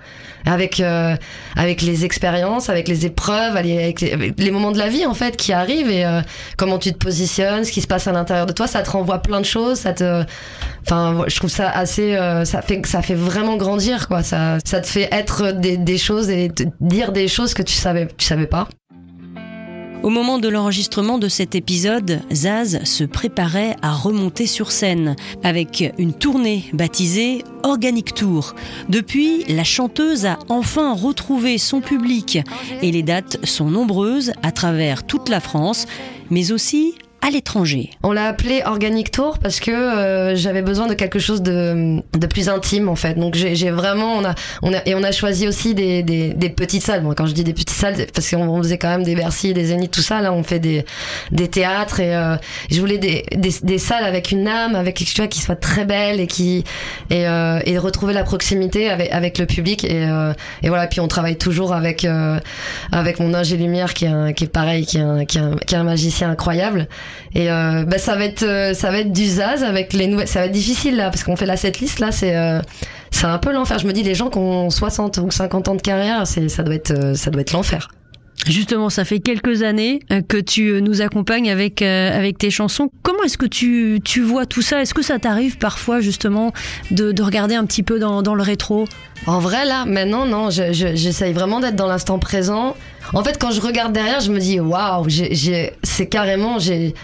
avec 0.47 0.83
avec 1.57 1.83
les 1.83 2.05
expériences, 2.05 2.69
avec 2.69 2.89
les 2.89 3.07
épreuves, 3.07 3.57
avec 3.57 4.01
les, 4.01 4.51
moments 4.51 4.73
de 4.73 4.79
la 4.79 4.89
vie 4.89 5.07
en 5.07 5.15
fait 5.15 5.37
qui 5.37 5.53
arrivent 5.53 5.91
et 5.91 6.05
comment 6.57 6.79
tu 6.79 6.93
te 6.93 6.99
positionnes, 6.99 7.65
ce 7.65 7.73
qui 7.73 7.81
se 7.81 7.87
passe 7.87 8.07
à 8.07 8.13
l'intérieur 8.13 8.47
de 8.47 8.53
toi, 8.53 8.67
ça 8.67 8.83
te 8.83 8.91
renvoie 8.91 9.19
plein 9.19 9.41
de 9.41 9.47
choses, 9.47 9.81
ça 9.81 9.93
te 9.93 10.25
Enfin, 10.87 11.25
je 11.27 11.37
trouve 11.37 11.51
ça 11.51 11.69
assez, 11.69 12.15
euh, 12.15 12.45
ça 12.45 12.63
fait, 12.63 12.87
ça 12.87 13.03
fait 13.03 13.17
vraiment 13.17 13.57
grandir, 13.57 14.07
quoi. 14.07 14.23
Ça, 14.23 14.59
ça 14.65 14.81
te 14.81 14.87
fait 14.87 15.09
être 15.11 15.51
des, 15.51 15.77
des 15.77 15.99
choses 15.99 16.31
et 16.31 16.49
dire 16.81 17.11
des 17.11 17.27
choses 17.27 17.55
que 17.55 17.63
tu 17.63 17.75
savais, 17.75 18.07
tu 18.17 18.25
savais 18.25 18.47
pas. 18.47 18.69
Au 20.03 20.11
moment 20.11 20.39
de 20.39 20.49
l'enregistrement 20.49 21.19
de 21.19 21.29
cet 21.29 21.55
épisode, 21.55 22.21
Zaz 22.33 22.85
se 22.85 23.05
préparait 23.05 23.77
à 23.83 23.93
remonter 23.93 24.47
sur 24.47 24.71
scène 24.71 25.17
avec 25.43 25.93
une 25.99 26.13
tournée 26.13 26.65
baptisée 26.73 27.43
Organic 27.65 28.15
Tour. 28.15 28.55
Depuis, 28.89 29.45
la 29.49 29.65
chanteuse 29.65 30.27
a 30.27 30.39
enfin 30.49 30.95
retrouvé 30.95 31.59
son 31.59 31.81
public 31.81 32.39
et 32.83 32.93
les 32.93 33.03
dates 33.03 33.45
sont 33.45 33.71
nombreuses 33.71 34.33
à 34.43 34.53
travers 34.53 35.05
toute 35.05 35.29
la 35.29 35.41
France, 35.41 35.87
mais 36.31 36.53
aussi 36.53 36.95
à 37.27 37.31
l'étranger. 37.31 37.91
On 38.03 38.13
l'a 38.13 38.27
appelé 38.27 38.63
Organic 38.65 39.11
Tour 39.11 39.39
parce 39.39 39.59
que 39.59 39.71
euh, 39.71 40.37
j'avais 40.37 40.63
besoin 40.63 40.87
de 40.87 40.95
quelque 40.95 41.19
chose 41.19 41.43
de, 41.43 42.01
de 42.17 42.27
plus 42.27 42.49
intime 42.49 42.89
en 42.89 42.95
fait. 42.95 43.15
Donc 43.15 43.35
j'ai 43.35 43.71
vraiment 43.71 44.15
on 44.15 44.25
a 44.25 44.35
on 44.63 44.73
a 44.73 44.79
et 44.87 44.95
on 44.95 45.03
a 45.03 45.11
choisi 45.11 45.49
aussi 45.49 45.75
des, 45.75 46.03
des, 46.03 46.35
des 46.35 46.51
petites 46.51 46.83
salles. 46.83 47.03
Bon, 47.03 47.15
quand 47.15 47.27
je 47.27 47.33
dis 47.33 47.43
des 47.43 47.53
petites 47.53 47.71
salles 47.71 48.07
parce 48.15 48.31
qu'on 48.31 48.63
faisait 48.63 48.79
quand 48.79 48.89
même 48.89 49.03
des 49.03 49.17
Bercy, 49.17 49.55
des 49.55 49.67
Zénith, 49.67 49.91
tout 49.91 50.03
ça. 50.03 50.21
Là, 50.21 50.33
on 50.33 50.43
fait 50.43 50.61
des 50.61 50.85
des 51.33 51.49
théâtres 51.49 52.01
et 52.01 52.15
euh, 52.15 52.37
je 52.71 52.79
voulais 52.81 52.99
des, 52.99 53.25
des, 53.35 53.79
salles 53.79 54.05
avec 54.05 54.31
une 54.31 54.47
âme, 54.47 54.77
avec 54.77 54.97
quelque 54.97 55.15
chose 55.15 55.29
qui 55.29 55.41
soit 55.41 55.57
très 55.57 55.85
belle 55.85 56.21
et 56.21 56.27
qui 56.27 56.65
et 57.11 57.27
euh, 57.27 57.59
et 57.65 57.79
retrouver 57.79 58.13
la 58.15 58.23
proximité 58.23 58.89
avec 58.89 59.11
avec 59.11 59.39
le 59.39 59.47
public 59.47 59.85
et 59.85 60.07
euh, 60.09 60.33
et 60.63 60.69
voilà. 60.69 60.87
Puis 60.87 61.01
on 61.01 61.09
travaille 61.09 61.37
toujours 61.37 61.73
avec 61.73 62.05
euh, 62.05 62.39
avec 62.93 63.19
mon 63.19 63.35
ingé 63.35 63.57
lumière 63.57 63.95
qui 63.95 64.05
est 64.05 64.09
un, 64.09 64.33
qui 64.33 64.45
est 64.45 64.53
pareil, 64.53 64.87
qui 64.87 64.99
est 64.99 65.27
qui 65.27 65.39
est 65.39 65.41
un, 65.41 65.57
qui 65.57 65.75
est 65.75 65.79
un 65.79 65.85
magicien 65.85 66.31
incroyable. 66.31 66.87
Et 67.35 67.51
euh, 67.51 67.85
bah, 67.85 67.99
ça 67.99 68.17
va 68.17 68.25
être 68.25 68.43
euh, 68.43 68.75
ça 68.75 68.91
va 68.91 69.01
être 69.01 69.13
du 69.13 69.27
zaz 69.27 69.63
avec 69.63 69.93
les 69.93 70.07
nouvelles. 70.07 70.29
Ça 70.29 70.41
va 70.41 70.47
être 70.47 70.53
difficile 70.53 70.97
là 70.97 71.11
parce 71.11 71.25
qu'on 71.25 71.37
fait 71.37 71.47
la 71.47 71.57
setlist 71.57 71.99
là, 71.99 72.13
c'est 72.13 72.37
euh, 72.37 72.61
c'est 73.11 73.27
un 73.27 73.39
peu 73.39 73.53
l'enfer. 73.53 73.79
Je 73.79 73.87
me 73.87 73.93
dis 73.93 74.03
les 74.03 74.15
gens 74.15 74.31
qui 74.31 74.39
ont 74.39 74.71
60 74.71 75.19
ou 75.19 75.31
50 75.31 75.69
ans 75.69 75.75
de 75.75 75.83
carrière, 75.83 76.27
c'est 76.27 76.49
ça 76.49 76.63
doit 76.63 76.75
être 76.75 77.17
ça 77.17 77.31
doit 77.31 77.43
être 77.43 77.53
l'enfer. 77.53 77.89
Justement, 78.47 78.91
ça 78.91 79.05
fait 79.05 79.19
quelques 79.19 79.63
années 79.63 80.01
que 80.29 80.37
tu 80.37 80.81
nous 80.81 81.01
accompagnes 81.01 81.51
avec 81.51 81.83
avec 81.83 82.39
tes 82.39 82.51
chansons. 82.51 82.91
Comment 83.03 83.25
est-ce 83.25 83.39
que 83.39 83.47
tu, 83.47 83.99
tu 84.05 84.21
vois 84.21 84.47
tout 84.47 84.63
ça? 84.63 84.83
Est-ce 84.83 84.95
que 84.95 85.03
ça 85.03 85.19
t'arrive 85.19 85.57
parfois 85.59 86.01
justement 86.01 86.53
de, 86.91 87.13
de, 87.13 87.23
regarder 87.23 87.57
un 87.57 87.65
petit 87.65 87.83
peu 87.83 87.99
dans, 87.99 88.23
dans 88.23 88.35
le 88.35 88.43
rétro? 88.43 88.85
En 89.27 89.41
vrai, 89.41 89.65
là, 89.65 89.85
maintenant, 89.85 90.27
non. 90.27 90.51
J'essaye 90.51 91.33
je, 91.33 91.35
vraiment 91.35 91.61
d'être 91.61 91.77
dans 91.77 91.89
l'instant 91.89 92.19
présent. 92.19 92.77
En 93.13 93.25
fait, 93.25 93.39
quand 93.39 93.51
je 93.51 93.61
regarde 93.61 93.93
derrière, 93.93 94.21
je 94.21 94.31
me 94.31 94.39
dis 94.39 94.61
waouh, 94.61 95.07
c'est 95.83 96.07
carrément 96.07 96.59
j'ai 96.59 96.95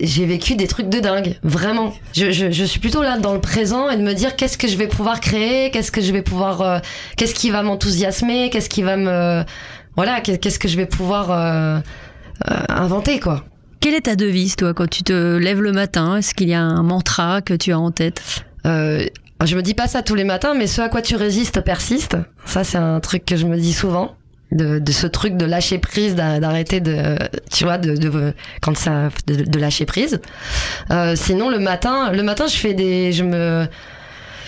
j'ai 0.00 0.26
vécu 0.26 0.56
des 0.56 0.66
trucs 0.66 0.88
de 0.88 1.00
dingue, 1.00 1.36
vraiment. 1.42 1.92
Je, 2.14 2.30
je, 2.30 2.50
je, 2.50 2.64
suis 2.64 2.80
plutôt 2.80 3.02
là 3.02 3.18
dans 3.18 3.34
le 3.34 3.40
présent 3.40 3.90
et 3.90 3.96
de 3.96 4.02
me 4.02 4.14
dire 4.14 4.36
qu'est-ce 4.36 4.58
que 4.58 4.68
je 4.68 4.76
vais 4.76 4.86
pouvoir 4.86 5.20
créer, 5.20 5.70
qu'est-ce 5.70 5.92
que 5.92 6.00
je 6.00 6.12
vais 6.12 6.22
pouvoir, 6.22 6.62
euh, 6.62 6.78
qu'est-ce 7.16 7.34
qui 7.34 7.50
va 7.50 7.62
m'enthousiasmer, 7.62 8.50
qu'est-ce 8.50 8.68
qui 8.68 8.82
va 8.82 8.96
me, 8.96 9.44
voilà, 9.96 10.20
qu'est-ce 10.20 10.58
que 10.58 10.68
je 10.68 10.76
vais 10.76 10.86
pouvoir 10.86 11.30
euh, 11.30 11.78
euh, 12.50 12.54
inventer, 12.68 13.20
quoi. 13.20 13.44
Quelle 13.80 13.94
est 13.94 14.02
ta 14.02 14.16
devise, 14.16 14.56
toi, 14.56 14.72
quand 14.72 14.88
tu 14.88 15.02
te 15.02 15.36
lèves 15.36 15.60
le 15.60 15.72
matin? 15.72 16.16
Est-ce 16.16 16.34
qu'il 16.34 16.48
y 16.48 16.54
a 16.54 16.62
un 16.62 16.82
mantra 16.82 17.42
que 17.42 17.54
tu 17.54 17.72
as 17.72 17.78
en 17.78 17.90
tête? 17.90 18.44
Je 18.64 19.56
me 19.56 19.62
dis 19.62 19.74
pas 19.74 19.88
ça 19.88 20.02
tous 20.02 20.14
les 20.14 20.24
matins, 20.24 20.54
mais 20.54 20.66
ce 20.66 20.80
à 20.80 20.88
quoi 20.88 21.02
tu 21.02 21.16
résistes 21.16 21.60
persiste. 21.60 22.16
Ça, 22.46 22.64
c'est 22.64 22.78
un 22.78 23.00
truc 23.00 23.26
que 23.26 23.36
je 23.36 23.46
me 23.46 23.58
dis 23.58 23.74
souvent 23.74 24.16
de, 24.54 24.78
de, 24.78 24.92
ce 24.92 25.06
truc 25.06 25.36
de 25.36 25.44
lâcher 25.44 25.78
prise, 25.78 26.14
d'arrêter 26.14 26.80
de, 26.80 27.16
tu 27.52 27.64
vois, 27.64 27.78
de, 27.78 27.96
de 27.96 28.32
quand 28.62 28.76
ça, 28.76 29.10
de, 29.26 29.44
de, 29.44 29.58
lâcher 29.58 29.84
prise. 29.84 30.20
Euh, 30.90 31.16
sinon, 31.16 31.50
le 31.50 31.58
matin, 31.58 32.12
le 32.12 32.22
matin, 32.22 32.46
je 32.46 32.56
fais 32.56 32.74
des, 32.74 33.12
je 33.12 33.24
me, 33.24 33.66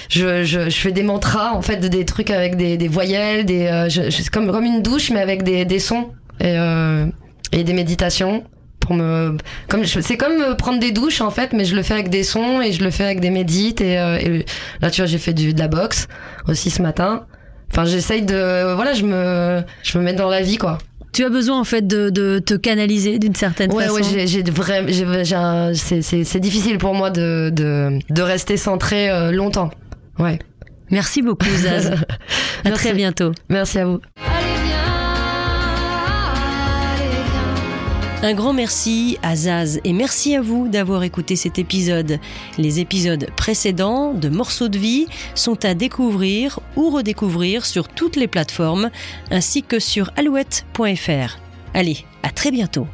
je, 0.08 0.44
je, 0.44 0.70
je, 0.70 0.76
fais 0.76 0.92
des 0.92 1.02
mantras 1.02 1.52
en 1.52 1.62
fait 1.62 1.76
des 1.76 2.04
trucs 2.04 2.30
avec 2.30 2.56
des, 2.56 2.76
des 2.76 2.88
voyelles 2.88 3.44
des 3.44 3.66
euh, 3.66 3.88
je, 3.88 4.30
comme 4.30 4.50
comme 4.50 4.64
une 4.64 4.82
douche 4.82 5.10
mais 5.10 5.20
avec 5.20 5.42
des, 5.42 5.64
des 5.64 5.78
sons 5.78 6.10
et, 6.40 6.56
euh, 6.56 7.06
et 7.52 7.64
des 7.64 7.72
méditations 7.72 8.44
pour 8.78 8.94
me 8.94 9.36
comme 9.68 9.84
c'est 9.84 10.16
comme 10.16 10.54
prendre 10.56 10.78
des 10.78 10.92
douches 10.92 11.20
en 11.20 11.30
fait 11.30 11.52
mais 11.52 11.64
je 11.64 11.74
le 11.74 11.82
fais 11.82 11.94
avec 11.94 12.08
des 12.08 12.22
sons 12.22 12.60
et 12.60 12.72
je 12.72 12.84
le 12.84 12.90
fais 12.90 13.04
avec 13.04 13.20
des 13.20 13.30
médites 13.30 13.80
et, 13.80 13.98
euh, 13.98 14.18
et 14.18 14.46
là 14.80 14.90
tu 14.90 15.00
vois 15.00 15.06
j'ai 15.06 15.18
fait 15.18 15.34
du 15.34 15.52
de 15.54 15.58
la 15.58 15.68
boxe 15.68 16.06
aussi 16.46 16.70
ce 16.70 16.82
matin 16.82 17.26
Enfin, 17.72 17.84
j'essaye 17.84 18.22
de, 18.22 18.74
voilà, 18.74 18.92
je 18.94 19.04
me, 19.04 19.62
je 19.82 19.98
me 19.98 20.04
mets 20.04 20.14
dans 20.14 20.28
la 20.28 20.42
vie, 20.42 20.56
quoi. 20.56 20.78
Tu 21.12 21.24
as 21.24 21.30
besoin 21.30 21.58
en 21.58 21.64
fait 21.64 21.86
de, 21.86 22.10
de 22.10 22.38
te 22.38 22.54
canaliser 22.54 23.18
d'une 23.18 23.34
certaine 23.34 23.72
ouais, 23.72 23.84
façon. 23.84 24.14
Ouais, 24.14 24.26
j'ai 24.26 24.42
vraiment, 24.42 25.72
c'est 25.74 26.40
difficile 26.40 26.76
pour 26.78 26.94
moi 26.94 27.10
de, 27.10 27.50
de, 27.50 27.98
de 28.10 28.22
rester 28.22 28.56
centré 28.58 29.08
euh, 29.08 29.32
longtemps. 29.32 29.70
Ouais. 30.18 30.38
Merci 30.90 31.22
beaucoup, 31.22 31.48
Zaz. 31.48 31.92
à 32.64 32.70
très 32.70 32.92
bientôt. 32.92 33.32
Merci 33.48 33.78
à 33.78 33.86
vous. 33.86 34.00
Un 38.22 38.32
grand 38.32 38.54
merci 38.54 39.18
à 39.22 39.36
Zaz 39.36 39.78
et 39.84 39.92
merci 39.92 40.34
à 40.34 40.40
vous 40.40 40.68
d'avoir 40.68 41.02
écouté 41.02 41.36
cet 41.36 41.58
épisode. 41.58 42.18
Les 42.56 42.80
épisodes 42.80 43.28
précédents 43.36 44.14
de 44.14 44.30
Morceaux 44.30 44.68
de 44.68 44.78
vie 44.78 45.06
sont 45.34 45.64
à 45.64 45.74
découvrir 45.74 46.60
ou 46.76 46.88
redécouvrir 46.88 47.66
sur 47.66 47.88
toutes 47.88 48.16
les 48.16 48.26
plateformes 48.26 48.90
ainsi 49.30 49.62
que 49.62 49.78
sur 49.78 50.10
alouette.fr. 50.16 51.38
Allez, 51.74 51.98
à 52.22 52.30
très 52.30 52.50
bientôt. 52.50 52.86